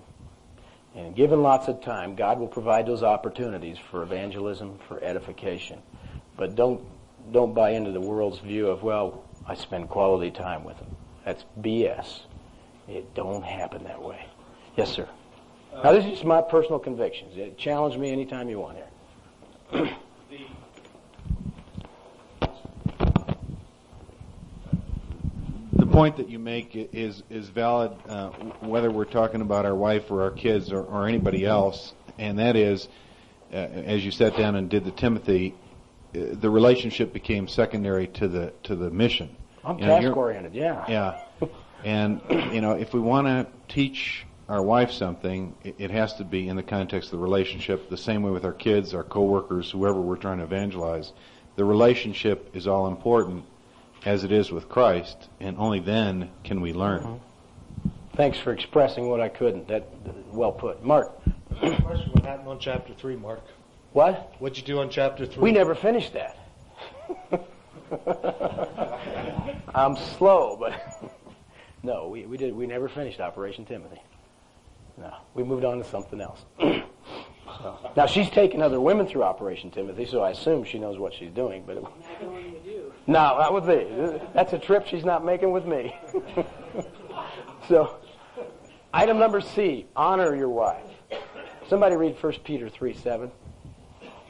[0.95, 5.82] And given lots of time, God will provide those opportunities for evangelism, for edification.
[6.38, 6.86] But don't
[7.32, 10.95] don't buy into the world's view of, well, I spend quality time with them.
[11.25, 12.21] That's BS.
[12.88, 14.25] It don't happen that way.
[14.75, 15.08] Yes, sir.
[15.84, 17.34] now, this is just my personal convictions.
[17.58, 19.97] Challenge me anytime you want here.
[25.73, 28.29] The point that you make is is valid, uh,
[28.62, 32.56] whether we're talking about our wife or our kids or, or anybody else, and that
[32.56, 32.88] is,
[33.51, 35.62] uh, as you sat down and did the Timothy, uh,
[36.13, 39.36] the relationship became secondary to the to the mission.
[39.65, 40.86] I'm You know, task oriented, yeah.
[40.88, 41.47] Yeah,
[41.84, 46.23] and you know, if we want to teach our wife something, it, it has to
[46.23, 47.89] be in the context of the relationship.
[47.89, 51.13] The same way with our kids, our coworkers, whoever we're trying to evangelize.
[51.56, 53.45] The relationship is all important,
[54.06, 57.02] as it is with Christ, and only then can we learn.
[57.02, 57.89] Mm-hmm.
[58.15, 59.67] Thanks for expressing what I couldn't.
[59.67, 59.88] That
[60.32, 61.12] well put, Mark.
[61.58, 63.41] Question: What happened on chapter three, Mark?
[63.93, 64.34] What?
[64.39, 65.41] What'd you do on chapter three?
[65.43, 66.38] We never finished that.
[69.75, 71.12] I'm slow, but
[71.84, 72.56] no, we, we did.
[72.56, 74.01] We never finished Operation Timothy.
[74.97, 75.13] no.
[75.36, 76.39] We moved on to something else.
[76.60, 81.13] so, now she's taken other women through Operation Timothy, so I assume she knows what
[81.13, 81.63] she's doing.
[81.65, 82.93] But it, Not going with you.
[83.06, 84.19] no, not with me.
[84.34, 85.95] That's a trip she's not making with me.
[87.67, 87.97] so,
[88.91, 90.82] item number C: honor your wife.
[91.69, 93.32] Somebody read 1 Peter three seven.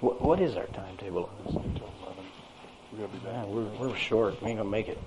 [0.00, 1.54] what, what is our timetable on this?
[3.24, 4.40] Yeah, we're, we're short.
[4.42, 4.98] We ain't gonna make it.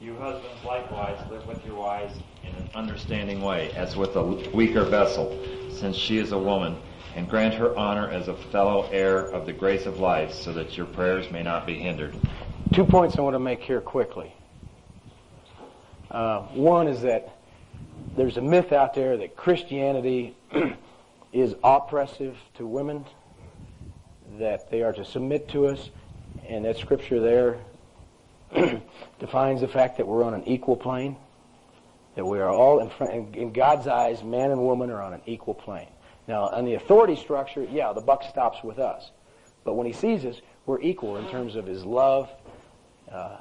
[0.00, 4.84] You husbands likewise live with your wives in an understanding way, as with a weaker
[4.84, 5.38] vessel,
[5.70, 6.76] since she is a woman,
[7.14, 10.76] and grant her honor as a fellow heir of the grace of life, so that
[10.76, 12.16] your prayers may not be hindered.
[12.72, 14.34] Two points I want to make here quickly.
[16.10, 17.38] Uh, one is that
[18.16, 20.36] there's a myth out there that Christianity
[21.32, 23.04] is oppressive to women,
[24.38, 25.90] that they are to submit to us,
[26.48, 27.58] and that scripture there
[29.18, 31.16] defines the fact that we're on an equal plane,
[32.16, 35.22] that we are all in, front, in God's eyes, man and woman are on an
[35.26, 35.88] equal plane.
[36.28, 39.10] Now, on the authority structure, yeah, the buck stops with us,
[39.64, 42.30] but when He sees us, we're equal in terms of His love,
[43.10, 43.38] uh,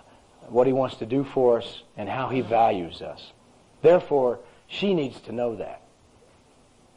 [0.47, 3.31] what He wants to do for us, and how He values us.
[3.81, 4.39] Therefore,
[4.71, 5.81] she needs to know that.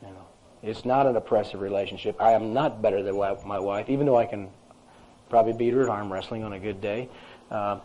[0.00, 0.26] You know,
[0.62, 2.20] it's not an oppressive relationship.
[2.20, 4.48] I am not better than my wife, even though I can
[5.28, 7.08] probably beat her at arm wrestling on a good day.
[7.50, 7.80] Uh,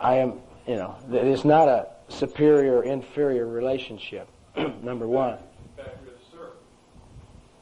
[0.00, 4.28] I am, you know, it's not a superior inferior relationship.
[4.82, 5.38] Number one.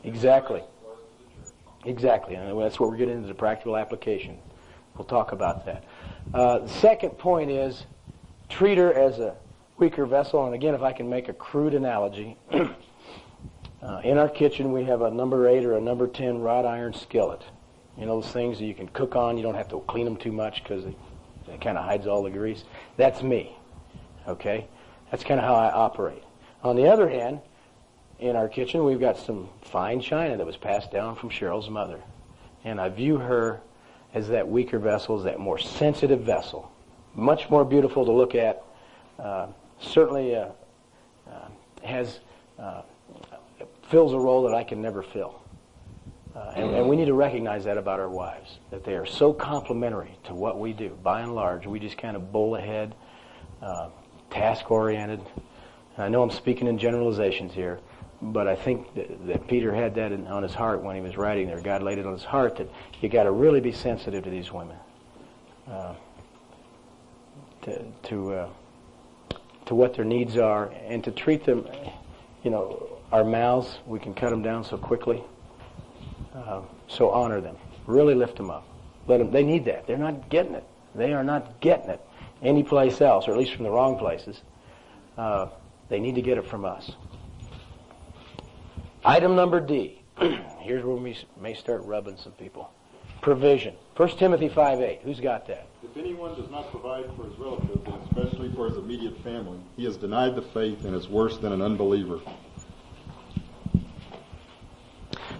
[0.03, 0.63] Exactly.
[1.85, 4.39] Exactly, and that's what we're getting into the practical application.
[4.97, 5.85] We'll talk about that.
[6.33, 7.85] Uh, the second point is
[8.49, 9.37] treat her as a
[9.81, 10.45] weaker vessel.
[10.45, 15.01] And again, if I can make a crude analogy, uh, in our kitchen we have
[15.01, 17.43] a number eight or a number ten wrought iron skillet.
[17.99, 19.37] You know those things that you can cook on.
[19.37, 20.95] You don't have to clean them too much because it,
[21.49, 22.65] it kind of hides all the grease.
[22.97, 23.57] That's me.
[24.29, 24.69] Okay,
[25.11, 26.23] that's kind of how I operate.
[26.63, 27.41] On the other hand,
[28.19, 32.01] in our kitchen we've got some fine china that was passed down from Cheryl's mother,
[32.65, 33.61] and I view her
[34.13, 36.71] as that weaker vessel, as that more sensitive vessel,
[37.15, 38.63] much more beautiful to look at.
[39.19, 39.49] Uh,
[39.81, 40.49] certainly uh,
[41.29, 41.49] uh,
[41.85, 42.21] has
[42.59, 42.83] uh,
[43.89, 45.43] fills a role that I can never fill.
[46.35, 49.33] Uh, and, and, we need to recognize that about our wives, that they are so
[49.33, 50.97] complementary to what we do.
[51.03, 52.95] By and large, we just kind of bowl ahead,
[53.61, 53.89] uh,
[54.31, 55.21] task-oriented.
[55.99, 57.81] I know I'm speaking in generalizations here,
[58.23, 61.17] but I think that, that Peter had that in, on his heart when he was
[61.17, 61.61] writing there.
[61.61, 64.53] God laid it on his heart that you got to really be sensitive to these
[64.53, 64.77] women,
[65.69, 65.95] uh,
[67.63, 68.49] to to
[69.71, 71.65] to what their needs are, and to treat them,
[72.43, 75.23] you know, our mouths, we can cut them down so quickly.
[76.35, 77.57] Uh, so honor them.
[77.87, 78.67] Really lift them up.
[79.07, 79.87] Let them, they need that.
[79.87, 80.65] They're not getting it.
[80.97, 82.01] They are not getting it
[82.43, 84.41] anyplace else, or at least from the wrong places.
[85.17, 85.47] Uh,
[85.89, 86.91] they need to get it from us.
[89.05, 90.03] Item number D.
[90.59, 92.73] Here's where we may start rubbing some people.
[93.21, 93.75] Provision.
[93.97, 95.01] 1 Timothy 5 8.
[95.03, 95.67] Who's got that?
[95.83, 99.85] If anyone does not provide for his relatives, and especially for his immediate family, he
[99.85, 102.21] has denied the faith and is worse than an unbeliever.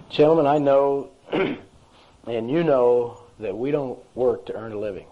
[0.09, 5.07] Gentlemen, I know, and you know, that we don't work to earn a living,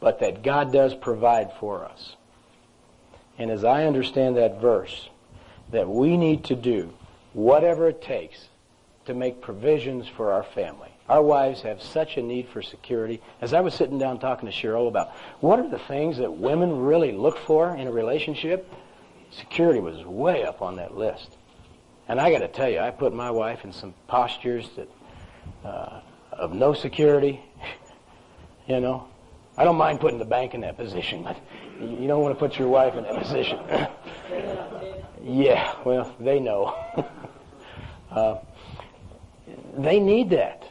[0.00, 2.14] but that God does provide for us.
[3.38, 5.08] And as I understand that verse,
[5.70, 6.92] that we need to do
[7.32, 8.48] whatever it takes
[9.06, 10.90] to make provisions for our family.
[11.08, 13.22] Our wives have such a need for security.
[13.40, 16.80] As I was sitting down talking to Cheryl about what are the things that women
[16.80, 18.70] really look for in a relationship,
[19.30, 21.36] security was way up on that list.
[22.08, 24.88] And I got to tell you, I put my wife in some postures that
[25.64, 26.00] uh,
[26.32, 27.40] of no security.
[28.66, 29.08] you know,
[29.56, 31.36] I don't mind putting the bank in that position, but
[31.80, 33.58] you don't want to put your wife in that position.
[35.22, 36.76] yeah, well, they know.
[38.10, 38.36] uh,
[39.84, 40.64] they need that.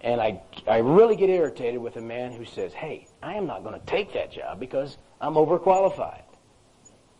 [0.00, 3.62] And I, I really get irritated with a man who says, hey, I am not
[3.62, 6.22] going to take that job because I'm overqualified.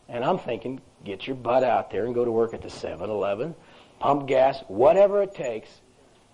[0.09, 3.55] And I'm thinking, get your butt out there and go to work at the 7-Eleven,
[4.01, 5.69] pump gas, whatever it takes,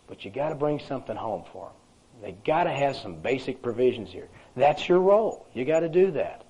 [0.07, 1.75] but you got to bring something home for them.
[2.23, 4.29] They got to have some basic provisions here.
[4.57, 5.47] That's your role.
[5.53, 6.45] You got to do that.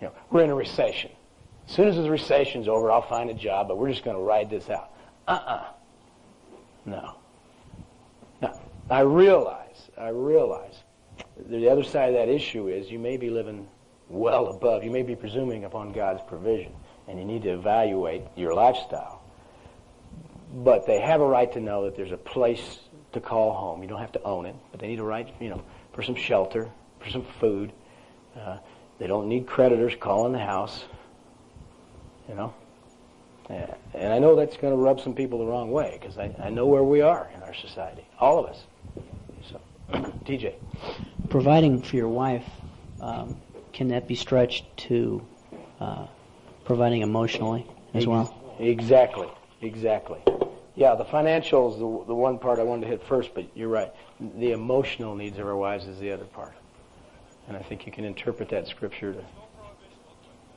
[0.00, 1.10] You know, we're in a recession.
[1.68, 4.22] As soon as the recession's over, I'll find a job, but we're just going to
[4.22, 4.92] ride this out.
[5.26, 5.64] Uh-uh.
[6.86, 7.16] No.
[8.88, 10.74] I realize, I realize
[11.48, 13.68] the other side of that issue is you may be living
[14.08, 16.72] well above, you may be presuming upon God's provision,
[17.08, 19.22] and you need to evaluate your lifestyle.
[20.54, 22.78] But they have a right to know that there's a place
[23.12, 23.82] to call home.
[23.82, 25.62] You don't have to own it, but they need a right, you know,
[25.92, 26.70] for some shelter,
[27.00, 27.72] for some food,
[28.36, 28.58] Uh,
[28.98, 30.84] they don't need creditors calling the house.
[32.28, 32.54] You know?
[33.48, 33.74] Yeah.
[33.94, 36.50] And I know that's going to rub some people the wrong way because I, I
[36.50, 38.06] know where we are in our society.
[38.18, 38.64] All of us.
[39.50, 39.60] So,
[40.24, 40.54] TJ.
[41.28, 42.46] Providing for your wife,
[43.00, 43.36] um,
[43.72, 45.24] can that be stretched to
[45.80, 46.06] uh,
[46.64, 48.34] providing emotionally as well?
[48.58, 49.28] Exactly.
[49.60, 50.20] Exactly.
[50.74, 53.68] Yeah, the financial is the, the one part I wanted to hit first, but you're
[53.68, 53.92] right.
[54.20, 56.52] The emotional needs of our wives is the other part.
[57.48, 59.24] And I think you can interpret that scripture to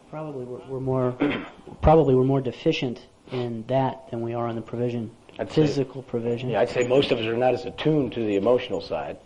[0.10, 1.12] Probably we're, we're more
[1.82, 6.02] probably we're more deficient in that than we are in the provision, I'd say- physical
[6.02, 6.50] provision.
[6.50, 9.18] Yeah, I'd say most of us are not as attuned to the emotional side,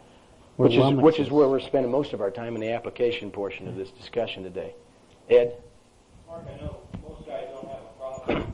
[0.58, 1.02] We're which is lummoxes.
[1.04, 3.92] which is where we're spending most of our time in the application portion of this
[3.92, 4.74] discussion today.
[5.30, 5.56] Ed,
[6.28, 6.78] Mark, I know
[7.08, 8.50] most guys don't have a problem.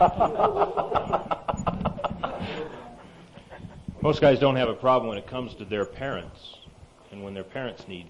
[4.02, 6.56] Most guys don't have a problem when it comes to their parents
[7.10, 8.06] and when their parents need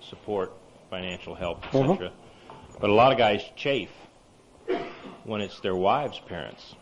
[0.00, 0.52] support,
[0.90, 1.96] financial help, etc.
[1.96, 2.12] Mhm.
[2.80, 3.90] But a lot of guys chafe
[5.24, 6.74] when it's their wives' parents.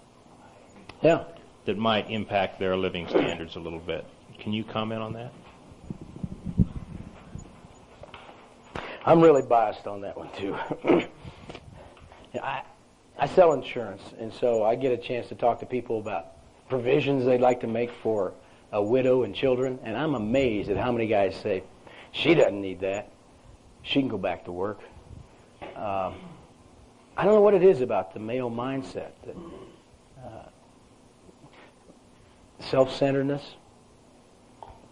[1.03, 1.25] Yeah.
[1.65, 4.05] That might impact their living standards a little bit.
[4.39, 5.33] Can you comment on that?
[9.05, 10.57] I'm really biased on that one too.
[12.43, 12.63] I
[13.19, 16.33] I sell insurance, and so I get a chance to talk to people about
[16.69, 18.35] provisions they'd like to make for
[18.73, 21.63] a widow and children, and I'm amazed at how many guys say,
[22.13, 23.11] "She doesn't need that.
[23.83, 24.81] She can go back to work."
[25.77, 26.15] Um,
[27.17, 29.37] I don't know what it is about the male mindset that
[30.23, 30.49] uh,
[32.61, 33.43] self-centeredness,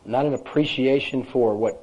[0.04, 1.80] not an appreciation for what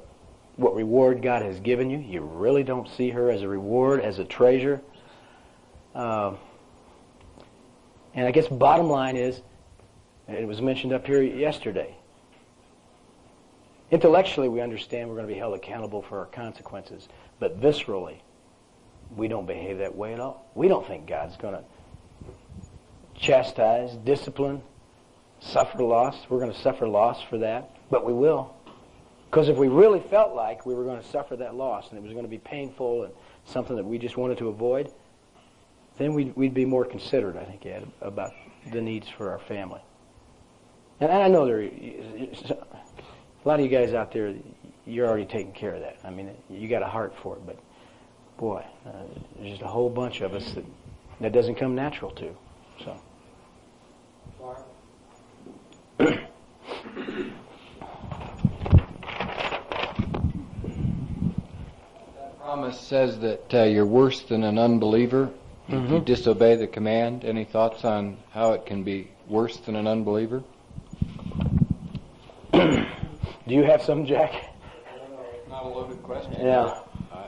[0.56, 1.98] what reward God has given you.
[1.98, 4.82] You really don't see her as a reward, as a treasure.
[5.94, 6.38] Um,
[8.14, 9.40] and I guess bottom line is,
[10.34, 11.96] it was mentioned up here yesterday.
[13.90, 17.08] Intellectually, we understand we're going to be held accountable for our consequences,
[17.38, 18.16] but viscerally,
[19.16, 20.50] we don't behave that way at all.
[20.54, 21.64] We don't think God's going to
[23.14, 24.62] chastise, discipline,
[25.40, 26.16] suffer loss.
[26.28, 28.54] We're going to suffer loss for that, but we will.
[29.30, 32.02] Because if we really felt like we were going to suffer that loss and it
[32.02, 33.12] was going to be painful and
[33.44, 34.90] something that we just wanted to avoid,
[35.98, 38.32] then we'd, we'd be more considerate, I think, Ed, about
[38.72, 39.80] the needs for our family.
[41.02, 42.56] And I know there, are, a
[43.44, 44.32] lot of you guys out there,
[44.86, 45.96] you're already taking care of that.
[46.04, 47.58] I mean, you got a heart for it, but
[48.38, 48.90] boy, uh,
[49.34, 50.64] there's just a whole bunch of us that
[51.20, 52.32] that doesn't come natural to.
[52.84, 52.96] So.
[55.98, 56.28] That
[62.38, 65.30] promise says that uh, you're worse than an unbeliever
[65.66, 66.04] if you Mhm.
[66.04, 67.24] disobey the command.
[67.24, 70.44] Any thoughts on how it can be worse than an unbeliever?
[73.52, 74.32] Do you have some, Jack?
[75.50, 76.36] Not a loaded question.
[76.40, 76.80] Yeah.
[77.12, 77.26] I,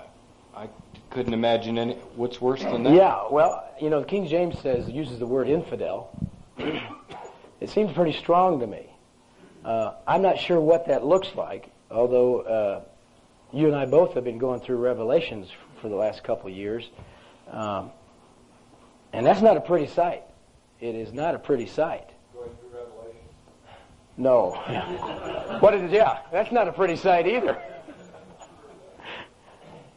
[0.62, 0.68] I
[1.10, 1.96] couldn't imagine any.
[2.16, 2.94] What's worse than that?
[2.94, 6.18] Yeah, well, you know, King James says uses the word infidel.
[7.60, 8.86] it seems pretty strong to me.
[9.66, 12.80] Uh, I'm not sure what that looks like, although uh,
[13.52, 15.50] you and I both have been going through Revelations
[15.82, 16.88] for the last couple of years,
[17.50, 17.90] um,
[19.12, 20.22] and that's not a pretty sight.
[20.80, 22.13] It is not a pretty sight.
[24.16, 24.50] No.
[25.60, 25.82] what is?
[25.82, 25.90] It?
[25.90, 27.60] Yeah, that's not a pretty sight either.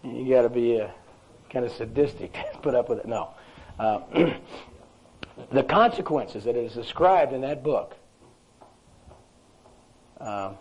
[0.04, 0.88] You got to be uh,
[1.50, 3.06] kind of sadistic to put up with it.
[3.06, 3.30] No.
[3.80, 4.00] Uh,
[5.52, 7.96] the consequences that is described in that book
[10.20, 10.54] uh,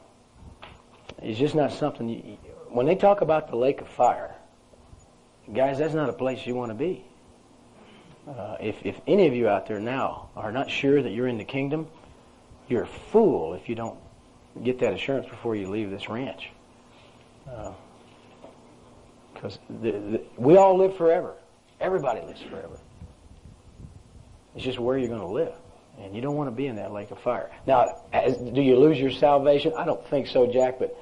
[1.23, 2.09] is just not something.
[2.09, 2.39] You,
[2.69, 4.35] when they talk about the lake of fire,
[5.53, 7.05] guys, that's not a place you want to be.
[8.29, 11.39] Uh, if, if any of you out there now are not sure that you're in
[11.39, 11.87] the kingdom,
[12.69, 13.99] you're a fool if you don't
[14.63, 16.51] get that assurance before you leave this ranch.
[17.49, 17.73] Uh,
[19.33, 21.35] because the, we all live forever.
[21.81, 22.79] Everybody lives forever.
[24.55, 25.53] It's just where you're going to live.
[25.99, 27.51] And you don't want to be in that lake of fire.
[27.67, 29.73] Now, as, do you lose your salvation?
[29.77, 30.99] I don't think so, Jack, but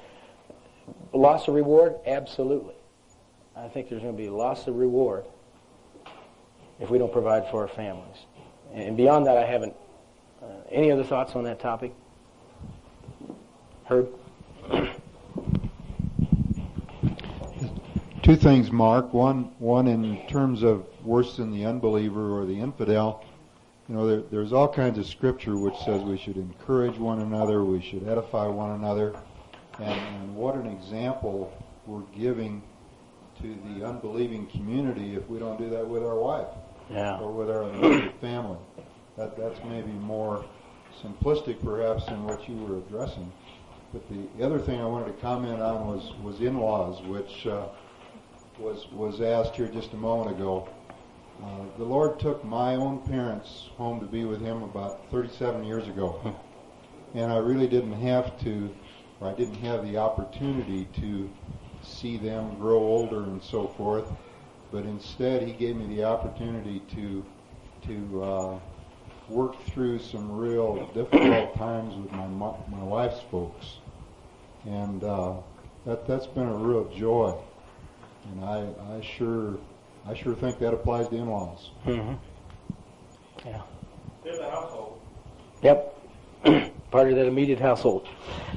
[1.13, 1.95] loss of reward?
[2.05, 2.75] Absolutely.
[3.55, 5.25] I think there's going to be loss of reward
[6.79, 8.17] if we don't provide for our families.
[8.73, 9.73] And beyond that, I haven't.
[10.41, 11.93] Uh, any other thoughts on that topic?
[13.85, 14.09] Herb?
[18.23, 19.13] Two things, Mark.
[19.13, 23.23] One, one in terms of worse than the unbeliever or the infidel.
[23.87, 27.63] You know, there, there's all kinds of scripture which says we should encourage one another,
[27.63, 29.15] we should edify one another,
[29.77, 31.53] and, and what an example
[31.85, 32.63] we're giving
[33.43, 36.47] to the unbelieving community if we don't do that with our wife
[36.89, 37.19] Yeah.
[37.19, 38.57] or with our family.
[39.17, 40.43] That that's maybe more
[41.01, 43.31] simplistic, perhaps, than what you were addressing.
[43.93, 47.67] But the, the other thing I wanted to comment on was, was in-laws, which uh,
[48.59, 50.67] was, was asked here just a moment ago.
[51.41, 55.87] Uh, the Lord took my own parents home to be with Him about 37 years
[55.87, 56.35] ago.
[57.13, 58.69] And I really didn't have to,
[59.21, 61.29] or I didn't have the opportunity to
[61.81, 64.11] see them grow older and so forth.
[64.69, 67.25] But instead, He gave me the opportunity to,
[67.87, 68.59] to uh,
[69.29, 73.77] work through some real difficult times with my, my wife's folks.
[74.65, 75.35] And uh,
[75.85, 77.35] that, that's been a real joy.
[78.31, 79.57] And I, I sure
[80.07, 81.71] I sure think that applies to in-laws.
[81.85, 82.13] Mm-hmm.
[83.47, 83.61] Yeah.
[84.23, 85.01] There's a household.
[85.63, 86.01] Yep.
[86.91, 88.07] Part of that immediate household.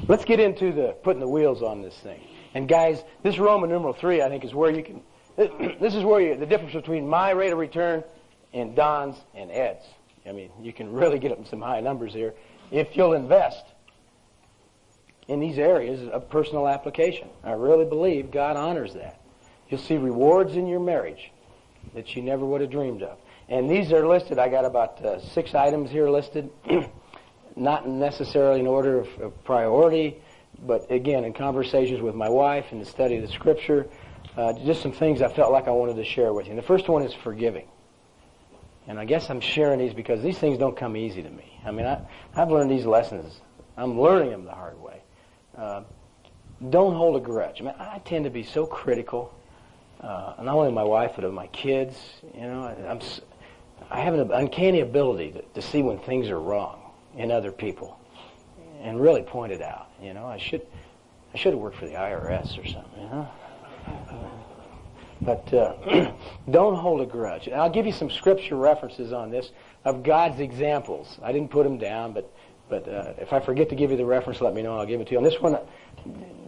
[0.08, 2.20] Let's get into the putting the wheels on this thing.
[2.54, 5.02] And guys, this Roman numeral three, I think, is where you can.
[5.80, 8.02] This is where you, the difference between my rate of return
[8.52, 9.84] and Don's and Ed's.
[10.28, 12.34] I mean, you can really get up some high numbers here
[12.70, 13.64] if you'll invest
[15.26, 17.28] in these areas of personal application.
[17.44, 19.20] I really believe God honors that.
[19.68, 21.30] You'll see rewards in your marriage
[21.94, 23.18] that you never would have dreamed of.
[23.48, 24.38] And these are listed.
[24.38, 26.50] I got about uh, six items here listed,
[27.56, 30.18] not necessarily in order of, of, priority,
[30.66, 33.86] but again, in conversations with my wife and the study of the Scripture,
[34.36, 36.52] uh, just some things I felt like I wanted to share with you.
[36.52, 37.68] And the first one is forgiving.
[38.88, 41.60] And I guess I'm sharing these because these things don't come easy to me.
[41.64, 42.00] I mean, I,
[42.34, 43.40] I've learned these lessons.
[43.76, 45.02] I'm learning them the hard way.
[45.56, 45.82] Uh,
[46.70, 47.60] don't hold a grudge.
[47.60, 49.32] I mean, I tend to be so critical
[50.00, 51.96] uh, not only of my wife but of my kids.
[52.34, 53.00] You know, I, I'm
[53.90, 56.80] I have an uncanny ability to, to see when things are wrong
[57.16, 57.98] in other people
[58.80, 59.90] and really point it out.
[60.00, 60.66] You know, I should
[61.34, 63.02] I should have worked for the IRS or something.
[63.02, 63.28] You know.
[65.20, 66.12] But uh,
[66.50, 67.46] don't hold a grudge.
[67.46, 69.50] And I'll give you some scripture references on this
[69.84, 71.18] of God's examples.
[71.22, 72.32] I didn't put them down, but
[72.68, 74.78] but uh, if I forget to give you the reference, let me know.
[74.78, 75.18] I'll give it to you.
[75.18, 75.56] On this one,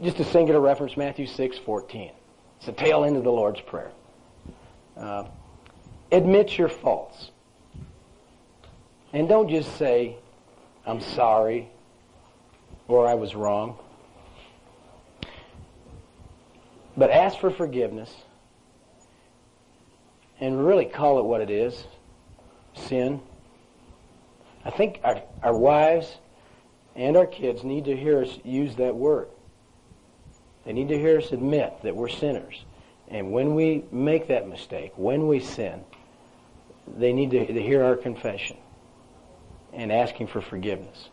[0.02, 2.12] just a singular reference, Matthew six fourteen.
[2.58, 3.90] It's the tail end of the Lord's Prayer.
[4.96, 5.24] Uh,
[6.12, 7.30] admit your faults.
[9.12, 10.16] And don't just say,
[10.86, 11.68] I'm sorry,
[12.86, 13.78] or I was wrong.
[16.96, 18.14] But ask for forgiveness
[20.40, 21.84] and really call it what it is
[22.74, 23.20] sin.
[24.64, 26.16] I think our, our wives
[26.96, 29.28] and our kids need to hear us use that word.
[30.64, 32.64] They need to hear us admit that we're sinners.
[33.08, 35.82] And when we make that mistake, when we sin,
[36.96, 38.56] they need to, to hear our confession
[39.72, 41.08] and asking for forgiveness.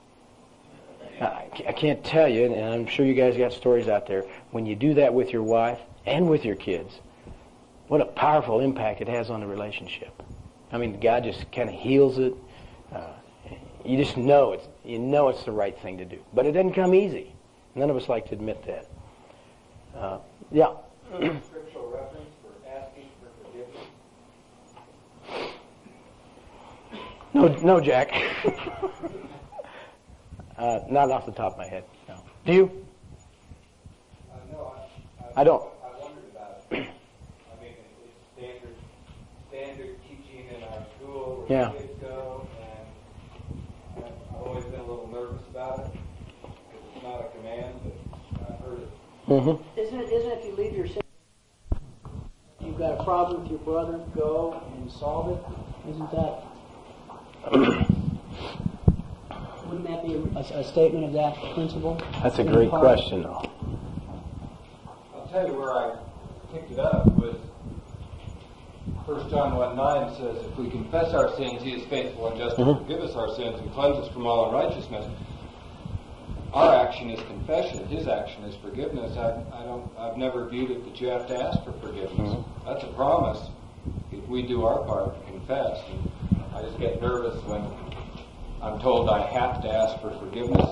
[1.21, 4.65] I, I can't tell you, and I'm sure you guys got stories out there, when
[4.65, 6.99] you do that with your wife and with your kids,
[7.87, 10.21] what a powerful impact it has on the relationship.
[10.71, 12.33] I mean, God just kind of heals it.
[12.93, 13.13] Uh,
[13.85, 16.73] you just know it's you know it's the right thing to do, but it doesn't
[16.73, 17.33] come easy.
[17.75, 18.89] None of us like to admit that.
[19.95, 20.19] Uh,
[20.51, 20.73] yeah.
[21.13, 23.87] Scriptural reference for asking for forgiveness.
[27.33, 28.11] No, no, Jack.
[30.57, 31.83] uh, not off the top of my head.
[32.09, 32.23] No.
[32.47, 32.85] Do you?
[34.31, 34.73] Uh, no,
[35.35, 35.61] I, I don't.
[35.61, 36.73] I wondered about it.
[36.73, 36.75] I
[37.61, 38.75] mean, it's standard,
[39.49, 41.71] standard teaching in our school where Yeah.
[41.71, 42.45] kids go,
[43.95, 45.91] and I've, I've always been a little nervous about it
[46.41, 47.93] because it's not a command, but
[48.49, 48.89] I've heard it.
[49.29, 49.79] Mm-hmm.
[49.79, 51.01] Isn't it, isn't it if you leave your sin,
[52.59, 55.89] you've got a problem with your brother, go and solve it?
[55.89, 56.43] Isn't that,
[59.67, 62.01] wouldn't that be a, a statement of that principle?
[62.21, 63.49] That's a great question, though.
[65.15, 65.97] I'll tell you where I
[66.51, 67.37] picked it up was
[69.07, 72.57] 1 John 1 9 says, If we confess our sins, he is faithful and just
[72.57, 72.79] to Mhm.
[72.79, 75.07] forgive us our sins and cleanse us from all unrighteousness.
[76.53, 77.87] Our action is confession.
[77.87, 79.15] His action is forgiveness.
[79.17, 79.83] I, I don't.
[79.97, 82.29] I've never viewed it that you have to ask for forgiveness.
[82.33, 82.43] Mhm.
[82.65, 83.49] That's a promise.
[84.11, 85.79] If we do our part, and confess.
[85.89, 87.63] And I just get nervous when
[88.61, 90.69] I'm told I have to ask for forgiveness.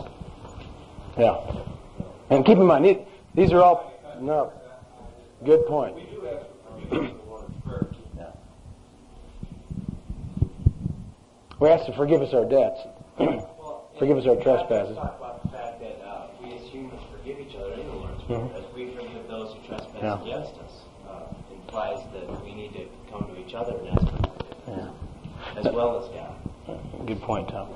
[1.17, 1.38] Yeah.
[2.29, 2.97] And keep in mind, these-
[3.33, 3.91] these are all.
[4.19, 4.51] No.
[5.45, 5.95] Good point.
[5.95, 7.88] We do ask for forgiveness in the Lord's Prayer.
[8.17, 8.31] Yeah.
[11.66, 12.80] We ask to forgive us our debts,
[13.97, 14.95] forgive us our trespasses.
[14.95, 18.22] Talk about the fact that uh, we as humans forgive each other in the Lord's
[18.22, 18.51] Mhm.
[18.51, 18.63] Prayer.
[18.63, 20.22] As we forgive those who trespass Yeah.
[20.22, 24.30] against us, uh, implies that we need to come to each other and ask for
[24.68, 24.91] forgiveness,
[25.57, 27.07] as well as God.
[27.07, 27.70] Good point, Tom.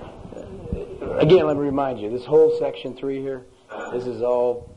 [1.18, 3.48] Again, let me remind you, this whole section three here,
[3.92, 4.68] this is all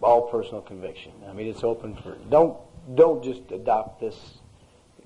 [0.00, 1.10] all personal conviction.
[1.28, 2.56] I mean, it's open for don't
[2.94, 4.38] don't just adopt this,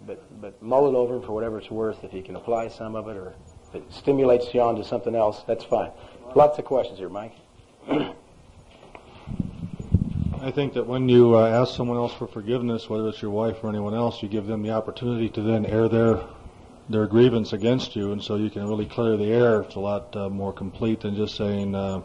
[0.07, 2.03] but but mull it over for whatever it's worth.
[2.05, 3.35] If you can apply some of it, or
[3.69, 5.91] if it stimulates you on to something else, that's fine.
[6.35, 7.35] Lots of questions here, Mike.
[10.41, 13.57] I think that when you uh, ask someone else for forgiveness, whether it's your wife
[13.63, 16.21] or anyone else, you give them the opportunity to then air their
[16.89, 19.63] their grievance against you, and so you can really clear the air.
[19.63, 22.03] It's a lot uh, more complete than just saying uh,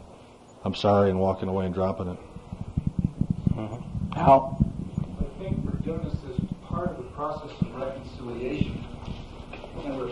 [0.66, 2.18] "I'm sorry" and walking away and dropping it.
[4.16, 4.58] How?
[5.20, 7.62] I think forgiveness is part of the process of reconciliation.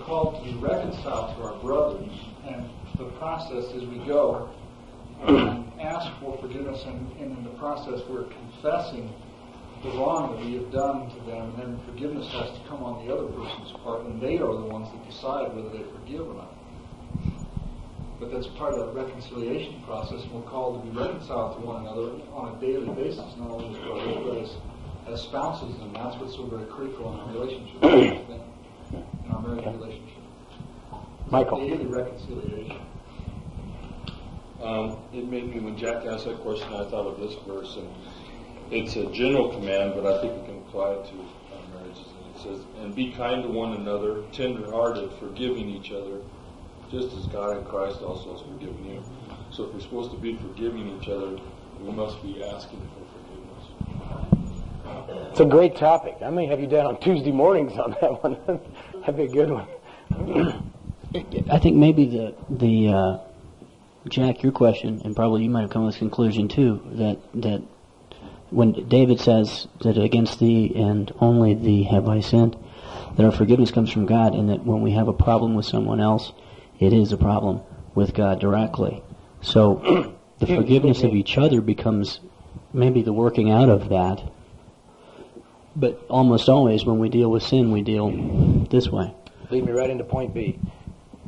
[0.06, 2.12] Called to be reconciled to our brothers.
[2.46, 4.50] And the process as we go
[5.26, 9.14] and ask for forgiveness, and, and in the process we're confessing
[9.84, 13.06] the wrong that we have done to them, and then forgiveness has to come on
[13.06, 16.34] the other person's part, and they are the ones that decide whether they forgive or
[16.34, 16.54] not.
[18.20, 21.82] But that's part of the reconciliation process, and we're called to be reconciled to one
[21.86, 26.18] another on a daily basis, not only as brothers, but as, as spouses, and that's
[26.18, 27.82] what's so very critical in our relationship,
[29.32, 30.18] in our marriage relationship.
[31.30, 31.60] Michael.
[31.60, 32.80] Daily reconciliation.
[34.62, 37.90] Um, it made me, when Jack asked that question, I thought of this verse, and
[38.70, 41.14] it's a general command, but I think we can apply it to
[41.56, 42.06] our marriages.
[42.06, 46.22] And it says, And be kind to one another, tender-hearted, forgiving each other,
[46.92, 49.04] just as God in Christ also has forgiven you.
[49.52, 51.40] So if we're supposed to be forgiving each other,
[51.80, 53.32] we must be asking for forgiveness.
[55.32, 56.18] It's a great topic.
[56.22, 58.38] I may have you down on Tuesday mornings on that one.
[59.02, 59.68] That'd be a good one.
[61.50, 63.18] I think maybe the the uh,
[64.08, 67.62] Jack, your question, and probably you might have come to this conclusion too, that that
[68.50, 72.56] when David says that against thee and only thee have I sinned,
[73.16, 76.00] that our forgiveness comes from God, and that when we have a problem with someone
[76.00, 76.32] else,
[76.80, 77.62] it is a problem
[77.96, 79.04] with God directly.
[79.42, 82.20] So the forgiveness of each other becomes
[82.74, 84.24] maybe the working out of that.
[85.76, 88.10] But almost always when we deal with sin, we deal
[88.70, 89.14] this way.
[89.50, 90.60] Lead me right into point B.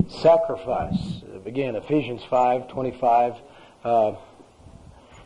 [0.09, 1.21] Sacrifice.
[1.45, 3.35] Again, Ephesians 5, 25.
[3.83, 4.13] Uh,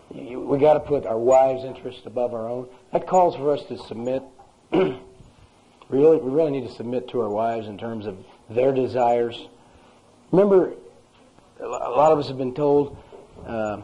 [0.10, 2.68] we got to put our wives' interests above our own.
[2.94, 4.24] That calls for us to submit.
[4.72, 4.98] really,
[5.90, 8.18] we really need to submit to our wives in terms of
[8.50, 9.48] their desires.
[10.32, 10.74] Remember,
[11.60, 12.98] a a lot of us have been told
[13.46, 13.82] uh,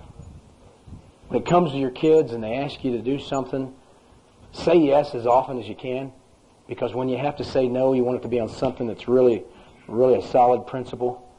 [1.27, 3.73] when it comes to your kids and they ask you to do something,
[4.53, 6.11] say yes as often as you can,
[6.67, 9.07] because when you have to say no, you want it to be on something that's
[9.07, 9.43] really,
[9.87, 11.29] really a solid principle.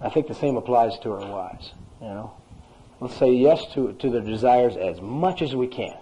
[0.00, 1.72] I think the same applies to our wives.
[2.00, 2.34] You know,
[3.00, 5.96] let's say yes to to their desires as much as we can.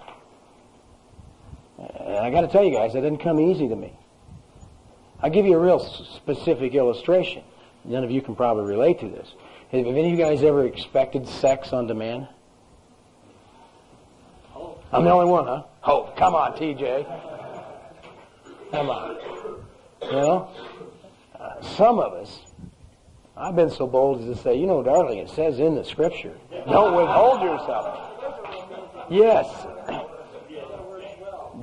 [1.79, 3.93] And I got to tell you guys, that didn't come easy to me.
[5.23, 7.43] I'll give you a real specific illustration.
[7.85, 9.33] None of you can probably relate to this.
[9.71, 12.29] Have any of you guys ever expected sex on demand?
[14.95, 15.63] I'm the only one, huh?
[15.89, 17.05] Oh, come on, TJ.
[18.71, 19.17] Come on.
[20.03, 20.49] You know,
[21.37, 22.39] uh, some of us,
[23.37, 26.39] I've been so bold as to say, you know, darling, it says in the scripture,
[26.71, 28.13] don't withhold yourself.
[29.11, 29.49] Yes.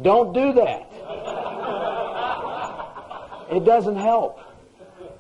[0.02, 0.92] Don't do that.
[3.50, 4.40] It doesn't help.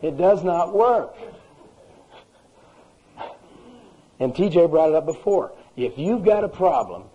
[0.01, 1.15] It does not work.
[4.19, 5.53] And TJ brought it up before.
[5.77, 7.05] If you've got a problem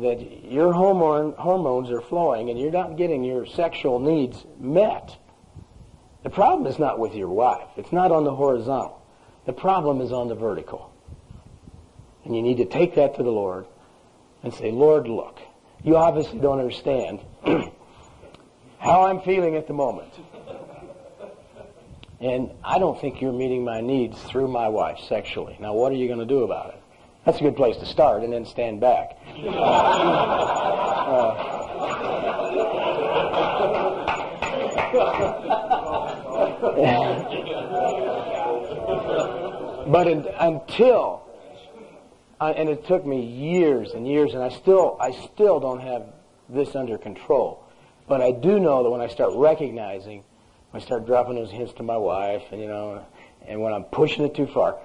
[0.00, 5.16] that your hormone, hormones are flowing and you're not getting your sexual needs met,
[6.22, 7.68] the problem is not with your wife.
[7.76, 9.02] It's not on the horizontal.
[9.44, 10.92] The problem is on the vertical.
[12.24, 13.66] And you need to take that to the Lord
[14.42, 15.40] and say, Lord, look,
[15.82, 17.20] you obviously don't understand
[18.78, 20.12] how I'm feeling at the moment.
[22.20, 25.56] And I don't think you're meeting my needs through my wife sexually.
[25.60, 26.81] Now, what are you going to do about it?
[27.24, 29.16] That's a good place to start, and then stand back.
[39.86, 41.22] but in, until,
[42.40, 46.02] uh, and it took me years and years, and I still, I still don't have
[46.48, 47.64] this under control.
[48.08, 50.24] But I do know that when I start recognizing,
[50.70, 53.04] when I start dropping those hints to my wife, and you know,
[53.46, 54.78] and when I'm pushing it too far,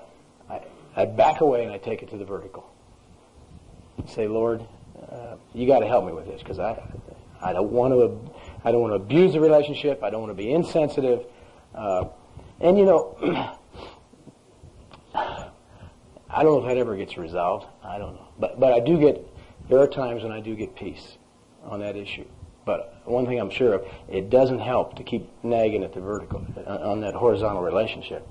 [0.97, 2.67] I, back away and I take it to the vertical.
[4.07, 4.65] Say, Lord,
[5.11, 6.81] uh, you got to help me with this because I,
[7.41, 8.19] I don't want to,
[8.63, 10.01] I don't want to abuse the relationship.
[10.03, 11.25] I don't want to be insensitive,
[11.75, 12.05] uh,
[12.59, 13.15] and you know,
[15.15, 17.67] I don't know if that ever gets resolved.
[17.83, 19.23] I don't know, but but I do get.
[19.69, 21.17] There are times when I do get peace
[21.63, 22.25] on that issue.
[22.65, 26.45] But one thing I'm sure of, it doesn't help to keep nagging at the vertical,
[26.65, 28.27] on that horizontal relationship.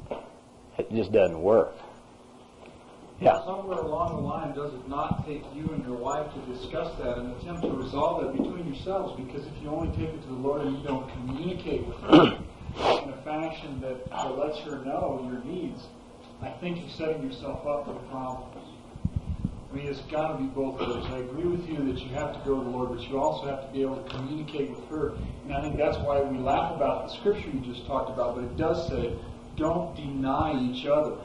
[0.78, 1.74] It just doesn't work.
[3.20, 3.42] Yeah.
[3.46, 7.16] Somewhere along the line, does it not take you and your wife to discuss that
[7.16, 9.18] and attempt to resolve that between yourselves?
[9.18, 12.38] Because if you only take it to the Lord and you don't communicate with her
[12.76, 15.84] in a fashion that, that lets her know your needs,
[16.42, 18.68] I think you're setting yourself up for problems.
[19.72, 21.06] I mean, it's got to be both ways.
[21.10, 23.46] I agree with you that you have to go to the Lord, but you also
[23.48, 25.14] have to be able to communicate with her.
[25.44, 28.44] And I think that's why we laugh about the scripture you just talked about, but
[28.44, 29.14] it does say,
[29.56, 31.16] don't deny each other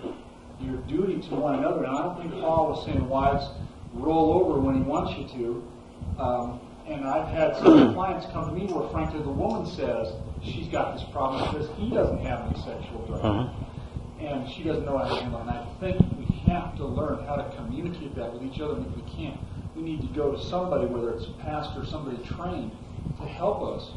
[0.63, 1.83] your duty to one another.
[1.83, 3.45] And I don't think Paul was saying, wives,
[3.93, 6.21] roll over when he wants you to.
[6.21, 10.67] Um, and I've had some clients come to me where, frankly, the woman says she's
[10.67, 13.25] got this problem because he doesn't have any sexual drive.
[13.25, 14.25] Uh-huh.
[14.25, 15.41] And she doesn't know how to handle it.
[15.41, 18.75] And I think we have to learn how to communicate that with each other.
[18.75, 19.39] And if we can't,
[19.75, 22.71] we need to go to somebody, whether it's a pastor or somebody trained,
[23.17, 23.91] to help us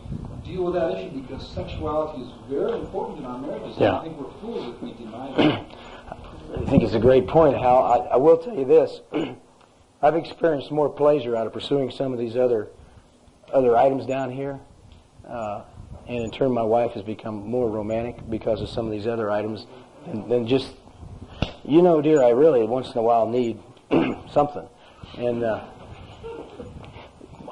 [0.45, 3.77] deal with that issue because sexuality is very important in our marriages.
[3.79, 3.99] Yeah.
[3.99, 5.65] I think we're fools if we deny it.
[6.53, 7.78] I think it's a great point, Hal.
[7.82, 9.01] I, I will tell you this.
[10.03, 12.68] I've experienced more pleasure out of pursuing some of these other
[13.53, 14.59] other items down here.
[15.28, 15.62] Uh,
[16.07, 19.30] and in turn, my wife has become more romantic because of some of these other
[19.30, 19.66] items
[20.07, 20.74] than, than just,
[21.64, 23.59] you know, dear, I really once in a while need
[24.30, 24.66] something.
[25.16, 25.64] And uh,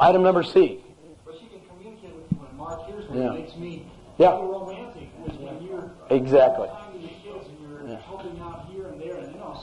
[0.01, 0.81] item number C.
[1.25, 3.31] But she can communicate with you when Mark hears what Yeah.
[3.31, 3.87] makes me
[4.19, 4.33] Yeah.
[4.39, 6.69] romantic when you're Exactly.
[6.69, 7.97] talking to your kids and you're Yeah.
[8.03, 8.42] helping out here and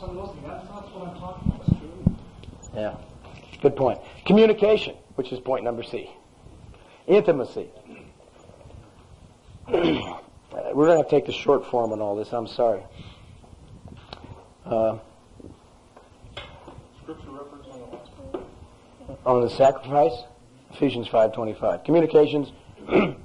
[0.02, 0.48] there and some of those things.
[0.48, 2.76] That's not what I'm talking about.
[2.76, 2.96] Yeah.
[3.62, 4.00] Good point.
[4.26, 6.10] Communication, which is point number C.
[7.08, 7.68] Intimacy.
[9.68, 12.32] We're going to have to take the short form on all this.
[12.32, 12.84] I'm sorry.
[14.66, 14.98] Uh,
[17.02, 18.44] Scripture reference on the last one.
[19.26, 20.14] on the sacrifice,
[20.72, 21.86] Ephesians 5:25.
[21.86, 22.52] Communications.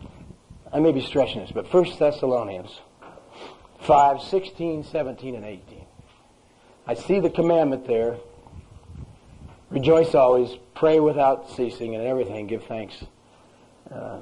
[0.72, 2.80] I may be stretching this, but 1 Thessalonians
[3.80, 5.83] 5, 16, 17, and 18.
[6.86, 8.16] I see the commandment there.
[9.70, 12.94] Rejoice always, pray without ceasing, and everything give thanks
[13.90, 14.20] uh,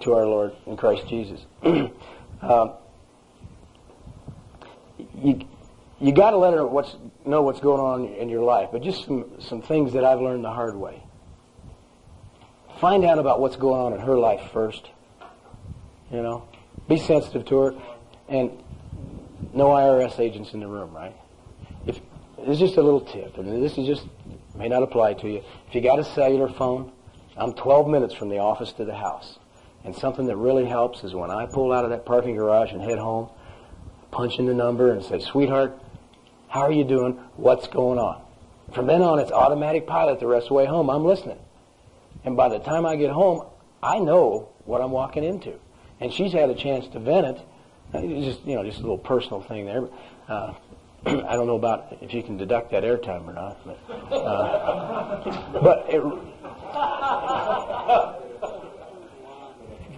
[0.00, 1.44] to our Lord in Christ Jesus.
[1.62, 2.72] um,
[5.22, 5.46] you
[6.02, 9.04] you got to let her what's, know what's going on in your life, but just
[9.04, 11.00] some, some things that I've learned the hard way.
[12.80, 14.90] Find out about what's going on in her life first.
[16.10, 16.48] You know,
[16.88, 17.74] be sensitive to her,
[18.28, 18.50] and
[19.54, 21.14] no IRS agents in the room, right?
[21.86, 22.00] If
[22.38, 24.06] it's just a little tip, and this is just
[24.54, 25.42] may not apply to you.
[25.68, 26.92] If you got a cellular phone,
[27.36, 29.38] I'm 12 minutes from the office to the house,
[29.84, 32.82] and something that really helps is when I pull out of that parking garage and
[32.82, 33.28] head home,
[34.10, 35.78] punch in the number and say, "Sweetheart,
[36.48, 37.18] how are you doing?
[37.36, 38.20] What's going on?"
[38.72, 40.90] From then on, it's automatic pilot the rest of the way home.
[40.90, 41.38] I'm listening.
[42.24, 43.44] And by the time I get home,
[43.82, 45.54] I know what I'm walking into.
[46.00, 47.40] And she's had a chance to vent it.
[47.92, 49.88] Just, you know, just a little personal thing there.
[50.28, 50.54] Uh,
[51.06, 53.58] I don't know about if you can deduct that airtime or not.
[53.66, 53.78] But,
[54.14, 56.00] uh, but it,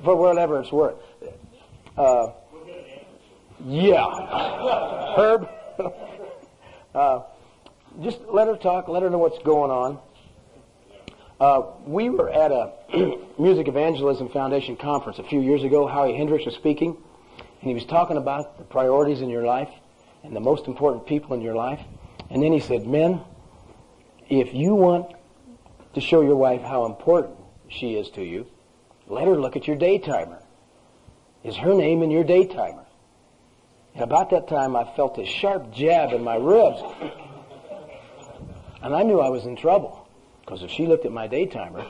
[0.04, 0.96] for whatever it's worth.
[1.96, 2.32] Uh,
[3.64, 5.14] yeah.
[5.16, 5.48] Herb?
[6.94, 7.20] uh,
[8.02, 9.98] just let her talk, let her know what's going on.
[11.40, 12.72] Uh, we were at a
[13.38, 15.86] Music Evangelism Foundation conference a few years ago.
[15.86, 16.96] Howie Hendricks was speaking,
[17.64, 19.70] and he was talking about the priorities in your life
[20.22, 21.80] and the most important people in your life.
[22.28, 23.22] And then he said, Men,
[24.28, 25.14] if you want
[25.94, 27.38] to show your wife how important
[27.70, 28.46] she is to you,
[29.06, 30.42] let her look at your day timer.
[31.42, 32.84] Is her name in your day timer?
[33.94, 36.82] And about that time, I felt a sharp jab in my ribs.
[38.82, 40.06] And I knew I was in trouble.
[40.42, 41.86] Because if she looked at my day timer,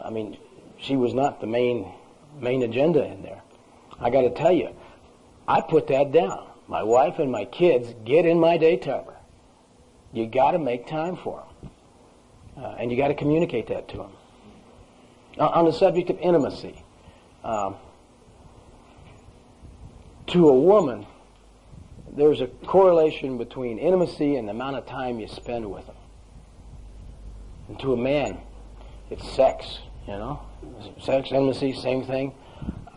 [0.00, 0.38] I mean,
[0.76, 1.92] she was not the main,
[2.40, 3.42] main agenda in there.
[3.98, 4.76] I got to tell you,
[5.48, 6.46] I put that down.
[6.68, 9.16] My wife and my kids get in my day timer.
[10.12, 11.70] You got to make time for them.
[12.62, 14.12] Uh, and you got to communicate that to them.
[15.38, 16.84] On the subject of intimacy,
[17.44, 17.76] um,
[20.26, 21.06] to a woman,
[22.12, 25.94] there's a correlation between intimacy and the amount of time you spend with them.
[27.68, 28.38] And to a man,
[29.08, 30.40] it's sex, you know?
[31.00, 32.34] Sex, intimacy, same thing.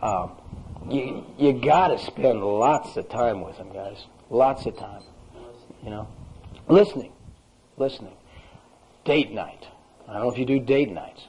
[0.02, 0.32] Um,
[0.88, 4.06] you you got to spend lots of time with them, guys.
[4.30, 5.02] Lots of time.
[5.82, 6.08] You know?
[6.68, 7.12] Listening.
[7.76, 8.16] Listening.
[9.04, 9.66] Date night.
[10.08, 11.22] I don't know if you do date nights.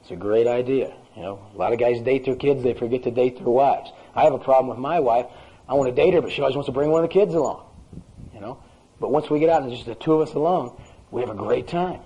[0.00, 0.94] It's a great idea.
[1.16, 3.90] You know, a lot of guys date their kids, they forget to date their wives.
[4.14, 5.26] I have a problem with my wife.
[5.68, 7.34] I want to date her, but she always wants to bring one of the kids
[7.34, 7.66] along.
[8.34, 8.62] You know?
[8.98, 10.76] But once we get out and it's just the two of us alone,
[11.10, 12.00] we have a great time.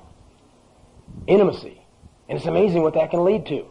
[1.27, 1.81] Intimacy.
[2.29, 3.67] And it's amazing what that can lead to.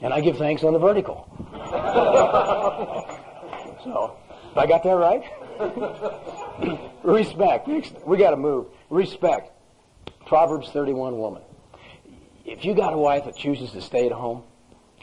[0.00, 1.28] And I give thanks on the vertical.
[3.84, 4.16] so,
[4.56, 5.22] I got that right?
[7.02, 7.68] Respect.
[8.06, 8.66] We got to move.
[8.90, 9.50] Respect.
[10.26, 11.42] Proverbs 31 woman.
[12.44, 14.42] If you got a wife that chooses to stay at home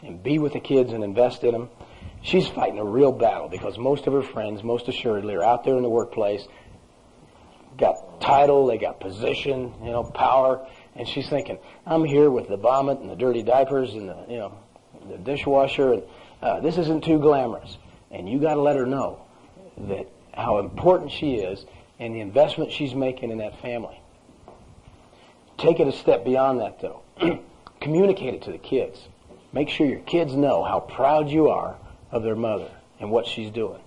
[0.02, 1.68] and be with the kids and invest in them,
[2.22, 5.76] she's fighting a real battle because most of her friends, most assuredly, are out there
[5.76, 6.46] in the workplace,
[7.76, 12.56] got title, they got position, you know, power, and she's thinking, I'm here with the
[12.56, 14.58] vomit and the dirty diapers and the, you know,
[15.08, 16.02] the dishwasher, and
[16.46, 17.76] uh, this isn't too glamorous.
[18.10, 19.20] And you got to let her know
[19.88, 21.66] that how important she is
[21.98, 24.00] and the investment she's making in that family.
[25.58, 27.02] Take it a step beyond that, though.
[27.80, 29.00] Communicate it to the kids.
[29.52, 31.76] Make sure your kids know how proud you are
[32.12, 32.70] of their mother
[33.00, 33.80] and what she's doing.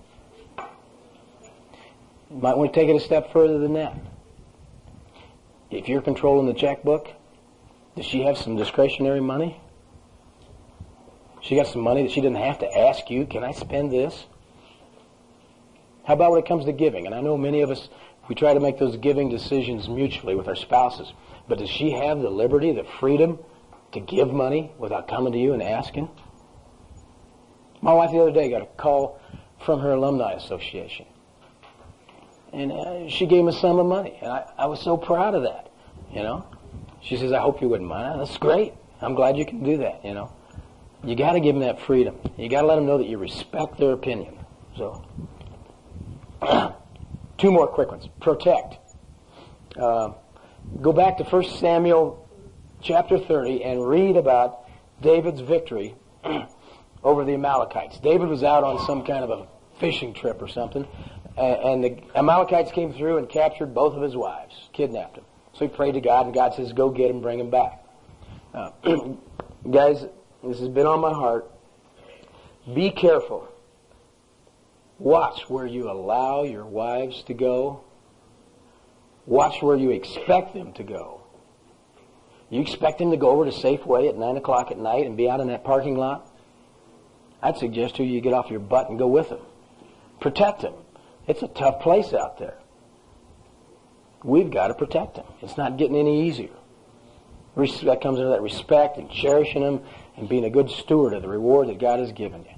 [2.30, 3.96] You might want to take it a step further than that.
[5.70, 7.08] If you're controlling the checkbook,
[7.96, 9.60] does she have some discretionary money?
[11.40, 14.26] She got some money that she didn't have to ask you, can I spend this?
[16.04, 17.06] How about when it comes to giving?
[17.06, 17.88] And I know many of us,
[18.28, 21.12] we try to make those giving decisions mutually with our spouses.
[21.48, 23.38] But does she have the liberty, the freedom
[23.92, 26.08] to give money without coming to you and asking?
[27.80, 29.20] My wife the other day got a call
[29.64, 31.06] from her alumni association.
[32.52, 34.18] And uh, she gave me sum of money.
[34.20, 35.70] And I, I was so proud of that,
[36.12, 36.46] you know.
[37.00, 38.20] She says, I hope you wouldn't mind.
[38.20, 38.74] That's great.
[39.00, 40.30] I'm glad you can do that, you know.
[41.04, 42.16] You got to give them that freedom.
[42.36, 44.38] You got to let them know that you respect their opinion.
[44.76, 45.04] So,
[47.38, 48.08] two more quick ones.
[48.20, 48.76] Protect.
[49.76, 50.12] Uh,
[50.80, 52.28] go back to 1 Samuel
[52.82, 54.66] chapter 30 and read about
[55.00, 55.94] David's victory
[57.04, 57.98] over the Amalekites.
[58.00, 59.46] David was out on some kind of a
[59.78, 60.86] fishing trip or something,
[61.36, 65.24] and the Amalekites came through and captured both of his wives, kidnapped them.
[65.54, 67.84] So he prayed to God, and God says, "Go get him, bring him back."
[68.52, 68.70] Uh,
[69.70, 70.04] guys,
[70.42, 71.50] this has been on my heart.
[72.74, 73.48] Be careful.
[74.98, 77.84] Watch where you allow your wives to go.
[79.26, 81.22] Watch where you expect them to go.
[82.50, 85.30] You expect them to go over to Safeway at 9 o'clock at night and be
[85.30, 86.26] out in that parking lot?
[87.42, 89.40] I'd suggest to you you get off your butt and go with them.
[90.20, 90.74] Protect them.
[91.26, 92.58] It's a tough place out there.
[94.22, 95.26] We've got to protect them.
[95.40, 96.50] It's not getting any easier.
[97.56, 99.82] That comes into that respect and cherishing them
[100.20, 102.54] and being a good steward of the reward that God has given you.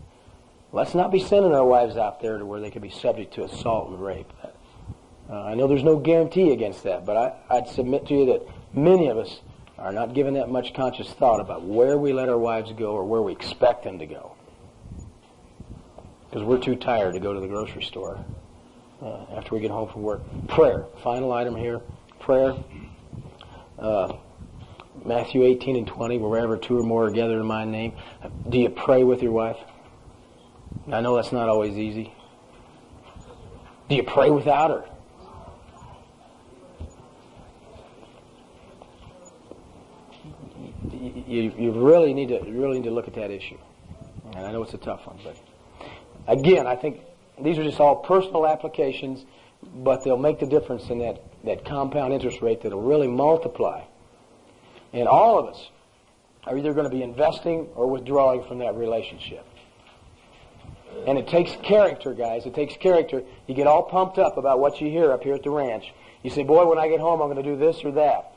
[0.73, 3.45] Let's not be sending our wives out there to where they could be subject to
[3.45, 4.33] assault and rape.
[5.31, 8.43] Uh, I know there's no guarantee against that, but I, I'd submit to you that
[8.75, 9.41] many of us
[9.79, 13.05] are not giving that much conscious thought about where we let our wives go or
[13.05, 14.35] where we expect them to go.
[16.29, 18.25] Because we're too tired to go to the grocery store
[19.03, 20.23] uh, after we get home from work.
[20.49, 20.87] Prayer.
[21.03, 21.81] Final item here.
[22.21, 22.55] Prayer.
[23.79, 24.15] Uh,
[25.05, 27.93] Matthew 18 and 20, wherever two or more are gathered in my name.
[28.49, 29.57] Do you pray with your wife?
[30.91, 32.13] I know that's not always easy.
[33.89, 34.85] Do you pray without her?
[40.93, 43.59] You, you really need to really need to look at that issue.
[44.35, 45.37] And I know it's a tough one, but
[46.27, 47.01] again, I think
[47.41, 49.25] these are just all personal applications,
[49.77, 53.83] but they'll make the difference in that, that compound interest rate that'll really multiply.
[54.93, 55.69] And all of us
[56.45, 59.47] are either going to be investing or withdrawing from that relationship.
[61.07, 62.45] And it takes character, guys.
[62.47, 63.23] It takes character.
[63.47, 65.93] You get all pumped up about what you hear up here at the ranch.
[66.23, 68.33] You say, boy, when I get home, I'm going to do this or that.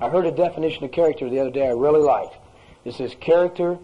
[0.00, 2.34] I heard a definition of character the other day I really liked.
[2.84, 3.78] It says, character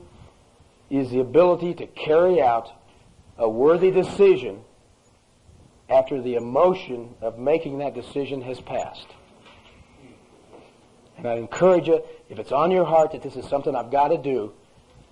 [0.88, 2.70] is the ability to carry out
[3.36, 4.60] a worthy decision
[5.88, 9.06] after the emotion of making that decision has passed.
[11.16, 14.08] And I encourage you, if it's on your heart that this is something I've got
[14.08, 14.52] to do,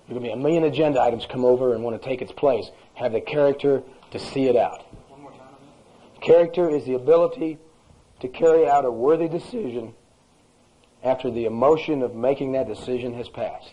[0.07, 2.31] there's going to be a million agenda items come over and want to take its
[2.31, 2.69] place.
[2.95, 4.85] Have the character to see it out.
[6.21, 7.57] Character is the ability
[8.19, 9.93] to carry out a worthy decision
[11.03, 13.71] after the emotion of making that decision has passed.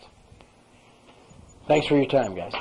[1.67, 2.53] Thanks for your time, guys.